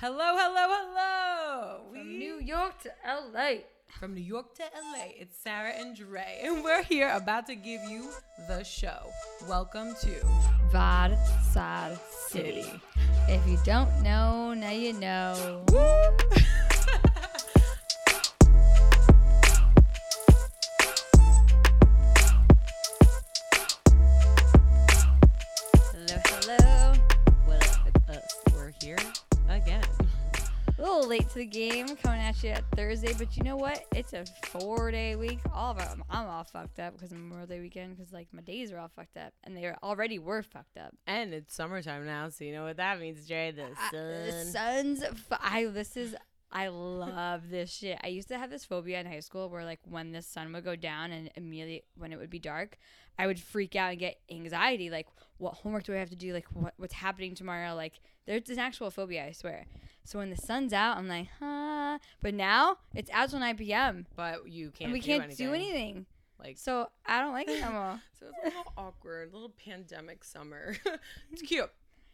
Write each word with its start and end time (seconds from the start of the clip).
Hello, 0.00 0.36
hello, 0.36 0.66
hello. 0.68 1.80
From 1.90 1.92
We- 1.92 2.18
New 2.18 2.40
York 2.40 2.80
to 2.82 2.90
LA. 3.04 3.64
from 3.98 4.14
New 4.14 4.20
York 4.22 4.54
to 4.54 4.62
LA. 4.62 5.06
It's 5.18 5.36
Sarah 5.38 5.72
and 5.72 5.96
Dre, 5.96 6.40
and 6.44 6.62
we're 6.62 6.82
here 6.84 7.08
about 7.10 7.46
to 7.46 7.54
give 7.56 7.82
you 7.88 8.10
the 8.46 8.62
show. 8.62 9.10
Welcome 9.48 9.94
to 10.02 10.12
Vod 10.72 11.16
Sad 11.52 11.98
City. 12.28 12.70
If 13.28 13.46
you 13.48 13.58
don't 13.64 13.90
know, 14.02 14.54
now 14.54 14.70
you 14.70 14.92
know. 14.92 15.64
Hello, 15.68 16.16
late 31.08 31.28
to 31.30 31.36
the 31.36 31.46
game, 31.46 31.96
coming 31.96 32.20
at 32.20 32.42
you 32.42 32.50
at 32.50 32.64
Thursday, 32.76 33.14
but 33.16 33.36
you 33.36 33.42
know 33.42 33.56
what? 33.56 33.84
It's 33.94 34.12
a 34.12 34.24
four 34.46 34.90
day 34.90 35.16
week. 35.16 35.38
All 35.54 35.72
of 35.72 35.78
them, 35.78 36.04
I'm 36.10 36.26
all 36.26 36.44
fucked 36.44 36.78
up 36.78 36.92
because 36.94 37.10
Memorial 37.12 37.46
Day 37.46 37.60
weekend, 37.60 37.96
because 37.96 38.12
like 38.12 38.28
my 38.32 38.42
days 38.42 38.70
are 38.72 38.78
all 38.78 38.90
fucked 38.94 39.16
up, 39.16 39.32
and 39.44 39.56
they 39.56 39.72
already 39.82 40.18
were 40.18 40.42
fucked 40.42 40.76
up. 40.76 40.94
And 41.06 41.32
it's 41.32 41.54
summertime 41.54 42.04
now, 42.04 42.28
so 42.28 42.44
you 42.44 42.52
know 42.52 42.64
what 42.64 42.76
that 42.76 43.00
means, 43.00 43.26
Dre. 43.26 43.52
The 43.52 43.64
I- 43.64 43.88
the 43.90 44.44
sun's. 44.52 45.02
F- 45.02 45.38
I 45.40 45.64
this 45.66 45.96
is. 45.96 46.14
I 46.50 46.68
love 46.68 47.50
this 47.50 47.70
shit. 47.70 47.98
I 48.02 48.08
used 48.08 48.28
to 48.28 48.38
have 48.38 48.50
this 48.50 48.64
phobia 48.64 49.00
in 49.00 49.06
high 49.06 49.20
school 49.20 49.50
where 49.50 49.64
like 49.64 49.80
when 49.84 50.12
the 50.12 50.22
sun 50.22 50.52
would 50.52 50.64
go 50.64 50.76
down 50.76 51.12
and 51.12 51.30
immediately 51.36 51.84
when 51.96 52.12
it 52.12 52.18
would 52.18 52.30
be 52.30 52.38
dark, 52.38 52.78
I 53.18 53.26
would 53.26 53.38
freak 53.38 53.76
out 53.76 53.90
and 53.90 53.98
get 53.98 54.18
anxiety. 54.30 54.88
Like, 54.88 55.06
what 55.36 55.54
homework 55.54 55.84
do 55.84 55.94
I 55.94 55.98
have 55.98 56.10
to 56.10 56.16
do? 56.16 56.32
Like, 56.32 56.46
what 56.54 56.74
what's 56.78 56.94
happening 56.94 57.34
tomorrow? 57.34 57.74
Like, 57.74 58.00
there's 58.26 58.48
an 58.48 58.58
actual 58.58 58.90
phobia. 58.90 59.26
I 59.26 59.32
swear. 59.32 59.66
So 60.04 60.18
when 60.18 60.30
the 60.30 60.36
sun's 60.36 60.72
out, 60.72 60.96
I'm 60.96 61.06
like, 61.06 61.28
huh. 61.38 61.98
But 62.22 62.32
now 62.32 62.78
it's 62.94 63.10
out 63.10 63.28
till 63.28 63.40
9 63.40 63.56
p.m. 63.58 64.06
But 64.16 64.48
you 64.48 64.70
can't. 64.70 64.86
and 64.86 64.92
we 64.92 65.00
do 65.00 65.06
can't 65.06 65.24
anything. 65.24 65.46
do 65.46 65.52
anything. 65.52 66.06
Like 66.38 66.56
So 66.56 66.88
I 67.04 67.20
don't 67.20 67.32
like 67.32 67.48
it 67.48 67.60
no 67.60 67.72
more. 67.72 68.02
So 68.18 68.26
it's 68.26 68.54
a 68.54 68.58
little 68.58 68.72
awkward, 68.76 69.32
little 69.32 69.52
pandemic 69.64 70.24
summer. 70.24 70.76
it's 71.32 71.42
cute. 71.42 71.70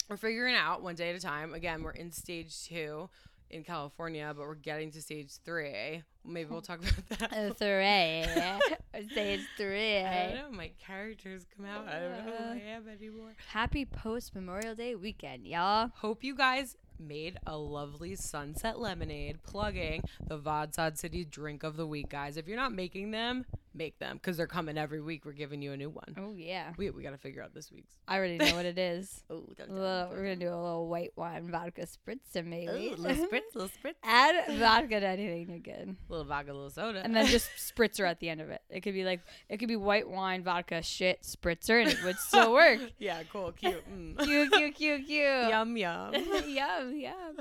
We're 0.09 0.19
figuring 0.19 0.55
out 0.55 0.83
one 0.83 0.97
day 0.97 1.09
at 1.11 1.17
a 1.17 1.21
time. 1.21 1.55
Again, 1.55 1.83
we're 1.83 1.93
in 1.93 2.13
stage 2.13 2.67
two 2.67 3.09
in 3.51 3.65
California, 3.65 4.33
but 4.37 4.47
we're 4.47 4.55
getting 4.55 4.91
to 4.93 5.03
stage 5.03 5.33
three. 5.45 6.03
Maybe 6.25 6.51
we'll 6.51 6.63
talk 6.63 6.81
about 6.81 7.19
that. 7.19 7.33
Uh, 7.33 7.53
three. 8.95 9.05
Stage 9.13 9.41
three. 9.57 9.99
I 9.99 10.27
don't 10.27 10.53
know. 10.53 10.57
My 10.57 10.71
characters 10.79 11.45
come 11.55 11.67
out. 11.67 11.87
I 11.89 12.01
don't 12.01 12.13
know 12.13 12.33
who 12.33 12.45
I 12.45 12.63
am 12.69 12.89
anymore. 12.89 13.35
Happy 13.49 13.85
post 13.85 14.35
Memorial 14.35 14.75
Day 14.75 14.95
weekend, 14.95 15.47
y'all. 15.47 15.91
Hope 15.97 16.25
you 16.25 16.35
guys 16.35 16.77
made 16.99 17.39
a 17.47 17.57
lovely 17.57 18.15
sunset 18.15 18.79
lemonade 18.79 19.43
plugging 19.43 20.03
the 20.27 20.39
Vodsod 20.39 20.97
City 20.97 21.25
drink 21.25 21.63
of 21.63 21.77
the 21.77 21.87
week, 21.87 22.09
guys. 22.09 22.37
If 22.37 22.47
you're 22.47 22.57
not 22.57 22.73
making 22.73 23.11
them, 23.11 23.45
make 23.75 23.99
them 23.99 24.17
because 24.17 24.37
they're 24.37 24.47
coming 24.47 24.79
every 24.79 25.01
week. 25.01 25.25
We're 25.25 25.33
giving 25.33 25.61
you 25.63 25.73
a 25.73 25.77
new 25.77 25.91
one. 25.91 26.15
Oh 26.17 26.35
yeah, 26.37 26.73
We, 26.77 26.91
we 26.91 27.03
got 27.03 27.11
to 27.11 27.19
figure 27.19 27.43
out 27.43 27.53
this 27.55 27.73
week's. 27.73 27.93
I 28.07 28.17
already 28.17 28.37
know 28.37 28.55
what 28.55 28.67
it 28.67 28.79
is. 28.79 29.23
Oh, 29.31 29.43
A 29.59 29.73
little- 29.73 30.09
we're 30.11 30.23
gonna 30.23 30.37
do 30.37 30.49
a 30.49 30.55
little 30.63 30.87
white 30.89 31.13
wine 31.17 31.51
vodka 31.51 31.87
spritzer 31.87 32.45
maybe. 32.45 32.95
little 32.99 33.27
spritz, 33.27 33.55
little 33.55 33.69
spritz. 33.71 33.95
Add 34.05 34.59
vodka 34.59 35.01
to 35.01 35.07
anything 35.07 35.49
you're 35.49 35.59
good, 35.59 35.97
little 36.09 36.25
vodka, 36.27 36.53
little 36.53 36.71
soda, 36.71 37.01
and 37.03 37.15
then 37.17 37.27
just 37.27 37.49
spritzer 37.57 38.07
at 38.09 38.21
the 38.21 38.29
end 38.29 38.41
of 38.41 38.51
it. 38.51 38.61
It 38.69 38.81
could 38.83 38.95
be 38.95 39.05
like 39.05 39.21
it 39.49 39.57
could 39.59 39.69
be 39.69 39.77
white 39.77 40.09
wine 40.09 40.45
vodka 40.45 40.83
shit 40.83 41.23
spritzer, 41.23 41.81
and 41.81 41.91
it 41.91 42.03
would 42.05 42.19
still 42.19 42.53
work. 42.53 42.81
yeah, 42.99 43.23
cool, 43.33 43.53
cute, 43.53 43.83
mm. 43.91 44.19
cute, 44.25 44.53
cute, 44.53 44.75
cute, 44.75 45.07
cute. 45.07 45.49
yum 45.49 45.77
yum. 45.77 46.15
yum, 46.47 46.97
yum. 46.97 47.37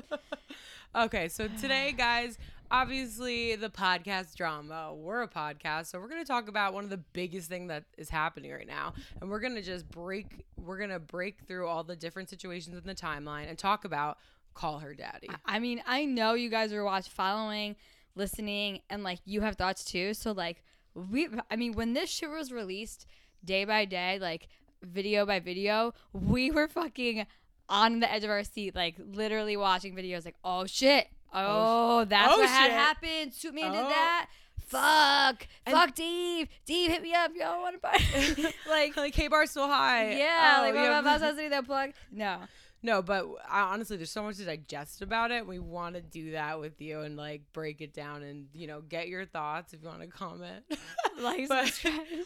okay, 0.96 1.28
so 1.28 1.48
today, 1.60 1.92
guys, 1.96 2.38
obviously 2.70 3.56
the 3.56 3.68
podcast 3.68 4.34
drama. 4.34 4.94
We're 4.94 5.22
a 5.22 5.28
podcast, 5.28 5.86
so 5.86 5.98
we're 5.98 6.08
gonna 6.08 6.24
talk 6.24 6.48
about 6.48 6.74
one 6.74 6.84
of 6.84 6.90
the 6.90 7.02
biggest 7.12 7.48
thing 7.48 7.68
that 7.68 7.84
is 7.96 8.10
happening 8.10 8.52
right 8.52 8.66
now, 8.66 8.94
and 9.20 9.30
we're 9.30 9.40
gonna 9.40 9.62
just 9.62 9.88
break. 9.88 10.44
We're 10.56 10.78
gonna 10.78 10.98
break 10.98 11.42
through 11.46 11.66
all 11.66 11.84
the 11.84 11.96
different 11.96 12.30
situations 12.30 12.76
in 12.76 12.86
the 12.86 12.94
timeline 12.94 13.48
and 13.48 13.58
talk 13.58 13.84
about 13.84 14.18
call 14.54 14.78
her 14.78 14.94
daddy. 14.94 15.28
I 15.44 15.58
mean, 15.58 15.82
I 15.86 16.04
know 16.04 16.34
you 16.34 16.48
guys 16.48 16.72
are 16.72 16.84
watching, 16.84 17.12
following, 17.14 17.76
listening, 18.14 18.80
and 18.88 19.02
like 19.02 19.18
you 19.24 19.40
have 19.42 19.56
thoughts 19.56 19.84
too. 19.84 20.14
So 20.14 20.32
like 20.32 20.62
we, 20.94 21.28
I 21.50 21.56
mean, 21.56 21.72
when 21.72 21.92
this 21.92 22.10
shit 22.10 22.30
was 22.30 22.52
released 22.52 23.06
day 23.44 23.64
by 23.64 23.84
day, 23.84 24.18
like 24.20 24.48
video 24.82 25.26
by 25.26 25.40
video, 25.40 25.92
we 26.12 26.50
were 26.50 26.68
fucking 26.68 27.26
on 27.68 28.00
the 28.00 28.10
edge 28.10 28.24
of 28.24 28.30
our 28.30 28.44
seat, 28.44 28.74
like 28.74 28.96
literally 28.98 29.56
watching 29.56 29.94
videos. 29.94 30.24
Like, 30.24 30.36
oh 30.44 30.66
shit, 30.66 31.08
Oh, 31.34 31.40
oh, 31.40 31.98
oh, 32.00 32.04
that's 32.04 32.32
oh, 32.32 32.38
what 32.38 32.48
had 32.48 32.70
happened. 32.70 33.34
Superman 33.34 33.70
Oh. 33.70 33.72
did 33.72 33.90
that. 33.90 34.28
Fuck, 34.66 35.46
fuck, 35.68 35.94
Dave. 35.94 36.48
Dave, 36.64 36.90
hit 36.90 37.02
me 37.02 37.12
up. 37.14 37.30
Yo, 37.34 37.60
want 37.60 37.74
to 37.74 37.80
buy? 37.80 38.52
like, 38.68 38.96
like, 38.96 39.14
hey, 39.14 39.28
bar 39.28 39.46
so 39.46 39.66
high. 39.68 40.12
yeah, 40.16 40.56
Oh, 40.58 40.62
like, 40.62 40.74
yeah. 40.74 40.90
what 40.90 41.00
about 41.00 41.20
that 41.48 41.66
plug? 41.66 41.90
No. 42.10 42.38
No, 42.84 43.00
but 43.00 43.26
I, 43.48 43.62
honestly, 43.62 43.96
there's 43.96 44.10
so 44.10 44.22
much 44.22 44.36
to 44.36 44.44
digest 44.44 45.00
about 45.00 45.30
it. 45.30 45.46
We 45.46 45.58
want 45.58 45.94
to 45.94 46.02
do 46.02 46.32
that 46.32 46.60
with 46.60 46.82
you 46.82 47.00
and 47.00 47.16
like 47.16 47.40
break 47.54 47.80
it 47.80 47.94
down 47.94 48.22
and 48.22 48.48
you 48.52 48.66
know 48.66 48.82
get 48.82 49.08
your 49.08 49.24
thoughts 49.24 49.72
if 49.72 49.80
you 49.82 49.88
want 49.88 50.02
to 50.02 50.06
comment. 50.06 50.64
Like, 51.16 51.46
But 51.48 51.72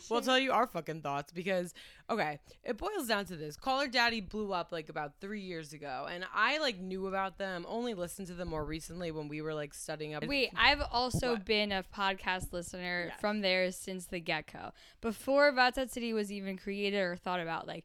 we'll 0.08 0.22
tell 0.22 0.38
you 0.38 0.50
our 0.50 0.66
fucking 0.66 1.02
thoughts 1.02 1.30
because 1.30 1.74
okay, 2.08 2.40
it 2.64 2.78
boils 2.78 3.06
down 3.06 3.26
to 3.26 3.36
this. 3.36 3.54
Call 3.54 3.80
Her 3.82 3.86
Daddy 3.86 4.22
blew 4.22 4.50
up 4.54 4.72
like 4.72 4.88
about 4.88 5.20
three 5.20 5.42
years 5.42 5.74
ago, 5.74 6.06
and 6.10 6.24
I 6.34 6.56
like 6.58 6.80
knew 6.80 7.06
about 7.06 7.36
them, 7.36 7.66
only 7.68 7.92
listened 7.92 8.28
to 8.28 8.34
them 8.34 8.48
more 8.48 8.64
recently 8.64 9.10
when 9.10 9.28
we 9.28 9.42
were 9.42 9.52
like 9.52 9.74
studying 9.74 10.14
up. 10.14 10.26
Wait, 10.26 10.50
I've 10.56 10.80
also 10.90 11.32
What? 11.32 11.44
been 11.44 11.70
a 11.70 11.84
podcast 11.94 12.50
listener 12.54 13.08
Yes. 13.10 13.20
from 13.20 13.42
there 13.42 13.70
since 13.72 14.06
the 14.06 14.20
get 14.20 14.50
go. 14.50 14.72
Before 15.02 15.52
Vatsat 15.52 15.90
City 15.90 16.14
was 16.14 16.32
even 16.32 16.56
created 16.56 16.98
or 17.00 17.14
thought 17.16 17.40
about, 17.40 17.66
like, 17.68 17.84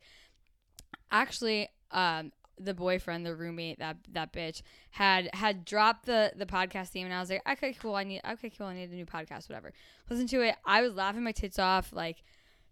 actually, 1.12 1.68
um, 1.92 2.32
the 2.60 2.74
boyfriend, 2.74 3.26
the 3.26 3.36
roommate, 3.36 3.80
that 3.80 3.98
that 4.12 4.34
bitch 4.34 4.62
had 4.92 5.30
had 5.34 5.66
dropped 5.66 6.06
the 6.06 6.32
the 6.36 6.46
podcast 6.46 6.90
theme, 6.90 7.06
and 7.06 7.14
I 7.14 7.20
was 7.20 7.30
like, 7.30 7.48
okay, 7.50 7.74
cool, 7.74 7.96
I 7.96 8.04
need 8.04 8.22
okay, 8.30 8.50
cool, 8.50 8.68
I 8.68 8.76
need 8.76 8.92
a 8.92 8.96
new 8.96 9.06
podcast, 9.06 9.50
whatever. 9.50 9.74
Listen 10.10 10.28
to 10.28 10.42
it. 10.42 10.56
I 10.66 10.82
was 10.82 10.94
laughing 10.94 11.24
my 11.24 11.32
tits 11.32 11.60
off, 11.60 11.92
like. 11.94 12.24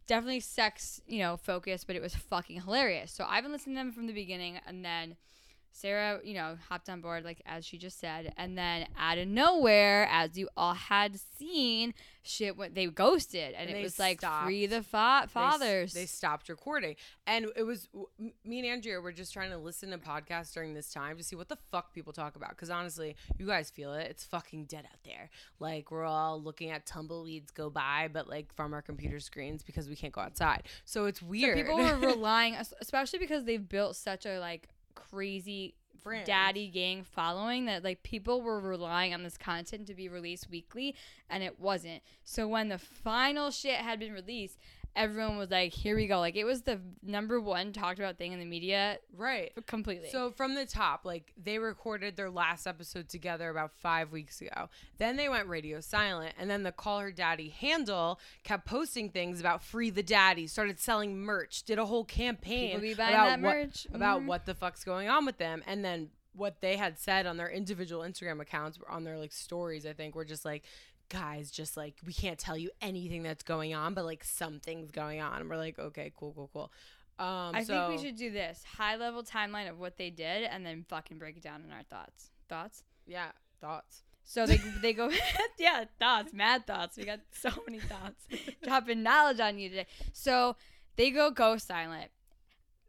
Definitely 0.07 0.41
sex, 0.41 0.99
you 1.07 1.19
know, 1.19 1.37
focused, 1.37 1.87
but 1.87 1.95
it 1.95 2.01
was 2.01 2.15
fucking 2.15 2.59
hilarious. 2.61 3.13
So 3.13 3.23
I've 3.29 3.43
been 3.43 3.51
listening 3.53 3.75
to 3.75 3.79
them 3.79 3.91
from 3.93 4.07
the 4.07 4.13
beginning, 4.13 4.59
and 4.67 4.83
then 4.83 5.15
Sarah, 5.73 6.19
you 6.23 6.33
know, 6.33 6.57
hopped 6.69 6.89
on 6.89 7.01
board, 7.01 7.23
like 7.23 7.41
as 7.45 7.65
she 7.65 7.77
just 7.77 7.99
said, 7.99 8.33
and 8.37 8.57
then 8.57 8.87
out 8.99 9.17
of 9.17 9.27
nowhere, 9.27 10.05
as 10.11 10.37
you 10.37 10.49
all 10.57 10.73
had 10.73 11.19
seen, 11.39 11.93
shit 12.23 12.57
went. 12.57 12.75
They 12.75 12.87
ghosted, 12.87 13.53
and, 13.53 13.67
And 13.67 13.69
it 13.69 13.73
they 13.75 13.83
was 13.83 13.97
like 13.97 14.19
stopped. 14.19 14.45
free 14.45 14.65
the 14.65 14.83
fa- 14.83 15.27
fathers. 15.29 15.93
They, 15.93 16.05
stopped 16.05 16.49
recording, 16.49 16.95
and 17.25 17.47
it 17.55 17.63
was 17.63 17.87
me 18.43 18.59
and 18.59 18.67
Andrea 18.67 18.99
were 18.99 19.13
just 19.13 19.31
trying 19.33 19.49
to 19.51 19.57
listen 19.57 19.91
to 19.91 19.97
podcasts 19.97 20.53
during 20.53 20.73
this 20.73 20.91
time 20.91 21.17
to 21.17 21.23
see 21.23 21.35
what 21.37 21.47
the 21.47 21.57
fuck 21.71 21.93
people 21.93 22.11
talk 22.13 22.35
about. 22.35 22.49
Because 22.49 22.69
honestly, 22.69 23.15
you 23.39 23.47
guys 23.47 23.69
feel 23.69 23.93
it; 23.93 24.07
it's 24.09 24.25
fucking 24.25 24.65
dead 24.65 24.83
out 24.91 24.99
there. 25.05 25.29
Like 25.59 25.89
we're 25.89 26.05
all 26.05 26.41
looking 26.41 26.69
at 26.69 26.85
tumbleweeds 26.85 27.49
go 27.51 27.69
by, 27.69 28.09
but 28.11 28.27
like 28.27 28.53
from 28.53 28.73
our 28.73 28.81
computer 28.81 29.19
screens 29.21 29.63
because 29.63 29.87
we 29.87 29.95
can't 29.95 30.13
go 30.13 30.21
outside. 30.21 30.63
So 30.85 31.05
it's 31.05 31.21
So 31.21 31.25
weird. 31.27 31.57
people 31.57 31.77
were 31.77 31.95
relying, 32.01 32.55
especially 32.81 33.19
because 33.19 33.45
they've 33.45 33.67
built 33.67 33.95
such 33.95 34.25
a 34.25 34.37
like 34.37 34.67
crazy 35.11 35.75
Brand. 36.03 36.25
daddy 36.25 36.67
gang 36.67 37.03
following 37.03 37.65
that 37.65 37.83
like 37.83 38.03
people 38.03 38.41
were 38.41 38.59
relying 38.59 39.13
on 39.13 39.23
this 39.23 39.37
content 39.37 39.87
to 39.87 39.93
be 39.93 40.09
released 40.09 40.49
weekly, 40.49 40.95
and 41.29 41.43
it 41.43 41.59
wasn't. 41.59 42.01
So 42.23 42.47
when 42.47 42.69
the 42.69 42.79
final 42.79 43.51
shit 43.51 43.77
had 43.77 43.99
been 43.99 44.13
released. 44.13 44.57
Everyone 44.95 45.37
was 45.37 45.49
like, 45.49 45.73
"Here 45.73 45.95
we 45.95 46.07
go!" 46.07 46.19
Like 46.19 46.35
it 46.35 46.43
was 46.43 46.63
the 46.63 46.79
number 47.01 47.39
one 47.39 47.71
talked 47.73 47.99
about 47.99 48.17
thing 48.17 48.33
in 48.33 48.39
the 48.39 48.45
media, 48.45 48.97
right. 49.15 49.51
completely. 49.65 50.09
So 50.09 50.31
from 50.31 50.55
the 50.55 50.65
top, 50.65 51.05
like 51.05 51.31
they 51.41 51.59
recorded 51.59 52.17
their 52.17 52.29
last 52.29 52.67
episode 52.67 53.07
together 53.09 53.49
about 53.49 53.71
five 53.71 54.11
weeks 54.11 54.41
ago. 54.41 54.69
Then 54.97 55.17
they 55.17 55.29
went 55.29 55.47
radio 55.47 55.79
silent, 55.79 56.35
and 56.37 56.49
then 56.49 56.63
the 56.63 56.71
Call 56.71 56.99
Her 56.99 57.11
Daddy 57.11 57.49
handle 57.49 58.19
kept 58.43 58.65
posting 58.65 59.09
things 59.09 59.39
about 59.39 59.63
free 59.63 59.89
the 59.89 60.03
daddy, 60.03 60.47
started 60.47 60.79
selling 60.79 61.17
merch, 61.17 61.63
did 61.63 61.79
a 61.79 61.85
whole 61.85 62.05
campaign 62.05 62.71
People 62.71 62.81
be 62.81 62.93
buying 62.93 63.13
about 63.13 63.29
what, 63.29 63.39
merch. 63.41 63.87
about 63.93 64.19
mm-hmm. 64.19 64.27
what 64.27 64.45
the 64.45 64.55
fuck's 64.55 64.83
going 64.83 65.09
on 65.09 65.25
with 65.25 65.37
them, 65.37 65.63
and 65.67 65.83
then 65.85 66.09
what 66.33 66.61
they 66.61 66.77
had 66.77 66.97
said 66.97 67.25
on 67.25 67.37
their 67.37 67.49
individual 67.49 68.03
Instagram 68.03 68.41
accounts, 68.41 68.79
on 68.89 69.03
their 69.03 69.17
like 69.17 69.33
stories, 69.33 69.85
I 69.85 69.93
think 69.93 70.15
were 70.15 70.25
just 70.25 70.45
like. 70.45 70.63
Guys, 71.11 71.51
just 71.51 71.75
like 71.75 71.95
we 72.05 72.13
can't 72.13 72.39
tell 72.39 72.57
you 72.57 72.69
anything 72.81 73.21
that's 73.21 73.43
going 73.43 73.73
on, 73.73 73.93
but 73.93 74.05
like 74.05 74.23
something's 74.23 74.91
going 74.91 75.19
on. 75.19 75.41
And 75.41 75.49
we're 75.49 75.57
like, 75.57 75.77
okay, 75.77 76.11
cool, 76.17 76.31
cool, 76.33 76.49
cool. 76.53 76.71
Um, 77.19 77.53
I 77.53 77.63
so, 77.63 77.87
think 77.87 77.99
we 78.01 78.07
should 78.07 78.15
do 78.15 78.31
this 78.31 78.63
high 78.77 78.95
level 78.95 79.21
timeline 79.21 79.69
of 79.69 79.77
what 79.77 79.97
they 79.97 80.09
did, 80.09 80.43
and 80.43 80.65
then 80.65 80.85
fucking 80.87 81.17
break 81.17 81.35
it 81.37 81.43
down 81.43 81.63
in 81.65 81.71
our 81.71 81.83
thoughts. 81.83 82.31
Thoughts. 82.47 82.83
yeah, 83.05 83.31
thoughts. 83.59 84.03
So 84.23 84.45
they 84.45 84.59
they 84.81 84.93
go, 84.93 85.11
yeah, 85.59 85.83
thoughts, 85.99 86.31
mad 86.33 86.65
thoughts. 86.65 86.95
We 86.97 87.03
got 87.03 87.19
so 87.31 87.49
many 87.67 87.79
thoughts, 87.79 88.25
dropping 88.63 89.03
knowledge 89.03 89.39
on 89.41 89.57
you 89.59 89.67
today. 89.69 89.87
So 90.13 90.55
they 90.95 91.11
go 91.11 91.29
go 91.31 91.57
silent. 91.57 92.11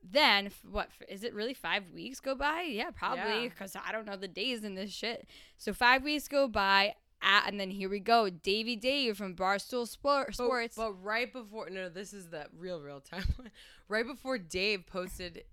then 0.02 0.50
what 0.70 0.90
is 1.08 1.24
it 1.24 1.34
really 1.34 1.54
five 1.54 1.84
weeks 1.94 2.18
go 2.20 2.34
by 2.34 2.62
yeah 2.62 2.90
probably 2.90 3.44
Yeah. 3.44 3.48
because 3.48 3.76
i 3.86 3.92
don't 3.92 4.04
know 4.04 4.16
the 4.16 4.26
days 4.26 4.64
in 4.64 4.74
this 4.74 4.90
shit 4.90 5.28
so 5.56 5.72
five 5.72 6.02
weeks 6.02 6.26
go 6.26 6.48
by 6.48 6.94
at, 7.22 7.48
and 7.48 7.58
then 7.60 7.70
here 7.70 7.88
we 7.88 8.00
go 8.00 8.28
davy 8.30 8.76
dave 8.76 9.16
from 9.16 9.34
barstool 9.34 9.86
Sport, 9.86 10.28
But- 10.28 10.34
sports 10.34 10.76
But, 10.76 10.92
right 11.02 11.32
before, 11.32 11.70
no, 11.70 11.88
this 11.88 12.12
is 12.12 12.28
the 12.28 12.46
real, 12.58 12.80
real 12.80 13.00
timeline. 13.00 13.50
right 13.88 14.06
before 14.06 14.38
Dave 14.38 14.86
posted. 14.86 15.44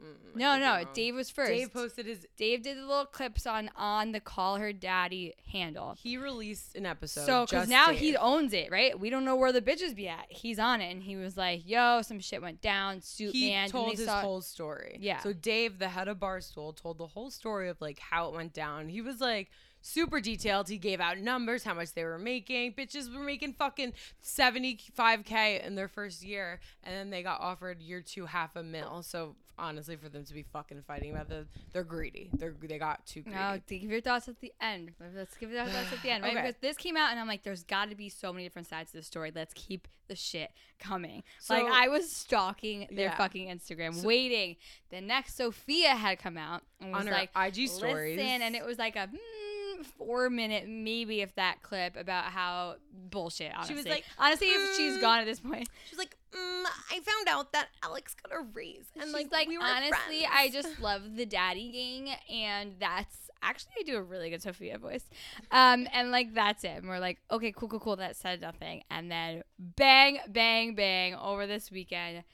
Mm, 0.00 0.36
no 0.36 0.56
no 0.56 0.84
dave 0.94 1.16
was 1.16 1.28
first 1.28 1.50
Dave 1.50 1.72
posted 1.72 2.06
his. 2.06 2.24
dave 2.36 2.62
did 2.62 2.76
the 2.76 2.82
little 2.86 3.04
clips 3.04 3.48
on 3.48 3.68
on 3.74 4.12
the 4.12 4.20
call 4.20 4.54
her 4.58 4.72
daddy 4.72 5.34
handle 5.50 5.96
He 6.00 6.16
released 6.16 6.76
an 6.76 6.86
episode. 6.86 7.26
So, 7.26 7.46
because 7.46 7.68
now 7.68 7.88
Dave. 7.88 7.98
he 7.98 8.16
owns 8.16 8.52
it, 8.52 8.70
right? 8.70 8.96
We 8.96 9.10
don't 9.10 9.24
know 9.24 9.34
where 9.34 9.50
the 9.50 9.60
bitches 9.60 9.96
be 9.96 10.06
at. 10.06 10.26
He's 10.28 10.60
on 10.60 10.80
it, 10.80 10.92
and 10.92 11.02
he 11.02 11.16
was 11.16 11.36
like, 11.36 11.62
"Yo, 11.68 12.02
some 12.02 12.20
shit 12.20 12.40
went 12.40 12.60
down. 12.60 13.00
Suit 13.00 13.32
he 13.34 13.50
man." 13.50 13.70
Told 13.70 13.96
his 13.96 14.04
saw- 14.04 14.20
whole 14.20 14.40
story. 14.40 14.98
Yeah. 15.00 15.18
So 15.18 15.32
Dave, 15.32 15.80
the 15.80 15.88
head 15.88 16.06
of 16.06 16.18
Barstool, 16.18 16.76
told 16.76 16.98
the 16.98 17.08
whole 17.08 17.32
story 17.32 17.68
of 17.68 17.80
like 17.80 17.98
how 17.98 18.28
it 18.28 18.34
went 18.36 18.52
down. 18.52 18.88
He 18.88 19.00
was 19.00 19.20
like 19.20 19.50
super 19.80 20.20
detailed. 20.20 20.68
He 20.68 20.78
gave 20.78 21.00
out 21.00 21.18
numbers, 21.18 21.64
how 21.64 21.74
much 21.74 21.92
they 21.94 22.04
were 22.04 22.18
making. 22.18 22.74
Bitches 22.74 23.12
were 23.12 23.24
making 23.24 23.54
fucking 23.54 23.92
seventy 24.20 24.78
five 24.94 25.24
k 25.24 25.60
in 25.64 25.74
their 25.74 25.88
first 25.88 26.22
year, 26.22 26.60
and 26.84 26.94
then 26.94 27.10
they 27.10 27.22
got 27.22 27.40
offered 27.40 27.80
year 27.80 28.00
two 28.00 28.26
half 28.26 28.56
a 28.56 28.62
mil. 28.62 29.02
So 29.02 29.36
honestly, 29.58 29.96
for 29.96 30.08
them 30.08 30.24
to 30.24 30.34
be 30.34 30.44
fucking 30.52 30.82
fighting 30.86 31.10
about 31.10 31.28
the, 31.28 31.46
they're 31.72 31.84
greedy. 31.84 32.30
They're 32.34 32.54
they 32.62 32.78
got 32.78 33.04
too 33.06 33.22
greedy. 33.22 33.36
No, 33.38 33.58
give 33.66 33.82
your 33.82 34.00
thoughts 34.00 34.28
at 34.28 34.40
the 34.40 34.52
end. 34.60 34.92
Let's 35.16 35.36
give 35.36 35.50
your 35.50 35.64
thoughts 35.64 35.92
at 35.92 36.02
the 36.02 36.10
end, 36.10 36.22
right? 36.24 36.32
Okay. 36.36 36.42
Because 36.46 36.60
this 36.60 36.76
came 36.76 36.96
out, 36.96 37.10
and 37.10 37.20
I'm 37.20 37.26
like, 37.26 37.42
there's 37.42 37.64
got 37.64 37.90
to 37.90 37.96
be 37.96 38.08
so 38.08 38.32
many 38.32 38.44
different 38.44 38.68
sides 38.68 38.92
to 38.92 38.98
the 38.98 39.02
story. 39.02 39.32
Let's 39.34 39.52
keep 39.54 39.88
the 40.08 40.16
shit 40.16 40.50
coming. 40.78 41.22
like 41.50 41.66
I 41.66 41.88
was 41.88 42.10
stalking 42.10 42.86
their 42.90 43.06
Yeah. 43.06 43.16
fucking 43.16 43.48
Instagram, 43.48 43.94
So- 43.94 44.06
waiting. 44.06 44.56
The 44.90 45.00
next 45.00 45.36
Sophia 45.36 45.90
had 45.90 46.18
come 46.18 46.38
out 46.38 46.62
and 46.80 46.92
was 46.92 47.00
On 47.00 47.06
her 47.08 47.12
like, 47.12 47.30
IG 47.36 47.68
stories. 47.68 48.16
Listen, 48.16 48.42
and 48.42 48.56
it 48.56 48.64
was 48.64 48.78
like 48.78 48.96
a 48.96 49.00
mm, 49.08 49.18
four 49.84 50.30
minute, 50.30 50.68
maybe 50.68 51.20
if 51.20 51.34
that 51.36 51.62
clip 51.62 51.96
about 51.96 52.24
how 52.24 52.76
bullshit. 53.10 53.52
Honestly, 53.54 53.74
she 53.74 53.76
was 53.76 53.86
like, 53.86 54.04
honestly, 54.18 54.48
if 54.48 54.76
she's 54.76 54.98
gone 54.98 55.20
at 55.20 55.26
this 55.26 55.40
point, 55.40 55.68
She's 55.88 55.98
like, 55.98 56.16
mm, 56.32 56.64
I 56.90 57.00
found 57.00 57.28
out 57.28 57.52
that 57.52 57.68
Alex 57.82 58.14
got 58.14 58.36
a 58.36 58.42
raise, 58.52 58.86
and 58.94 59.04
She's 59.04 59.12
like, 59.12 59.32
like, 59.32 59.48
we 59.48 59.56
honestly, 59.56 60.20
friends." 60.20 60.26
I 60.34 60.50
just 60.50 60.80
love 60.80 61.16
the 61.16 61.26
daddy 61.26 61.70
gang, 61.70 62.14
and 62.30 62.74
that's 62.78 63.30
actually 63.42 63.72
I 63.80 63.82
do 63.84 63.96
a 63.96 64.02
really 64.02 64.30
good 64.30 64.42
Sophia 64.42 64.78
voice, 64.78 65.04
um, 65.50 65.86
and 65.92 66.10
like 66.10 66.34
that's 66.34 66.64
it. 66.64 66.76
And 66.78 66.88
we're 66.88 66.98
like, 66.98 67.18
okay, 67.30 67.52
cool, 67.52 67.68
cool, 67.68 67.80
cool. 67.80 67.96
That 67.96 68.16
said 68.16 68.40
nothing, 68.40 68.82
and 68.90 69.10
then 69.10 69.42
bang, 69.58 70.18
bang, 70.28 70.74
bang 70.74 71.14
over 71.14 71.46
this 71.46 71.70
weekend. 71.70 72.24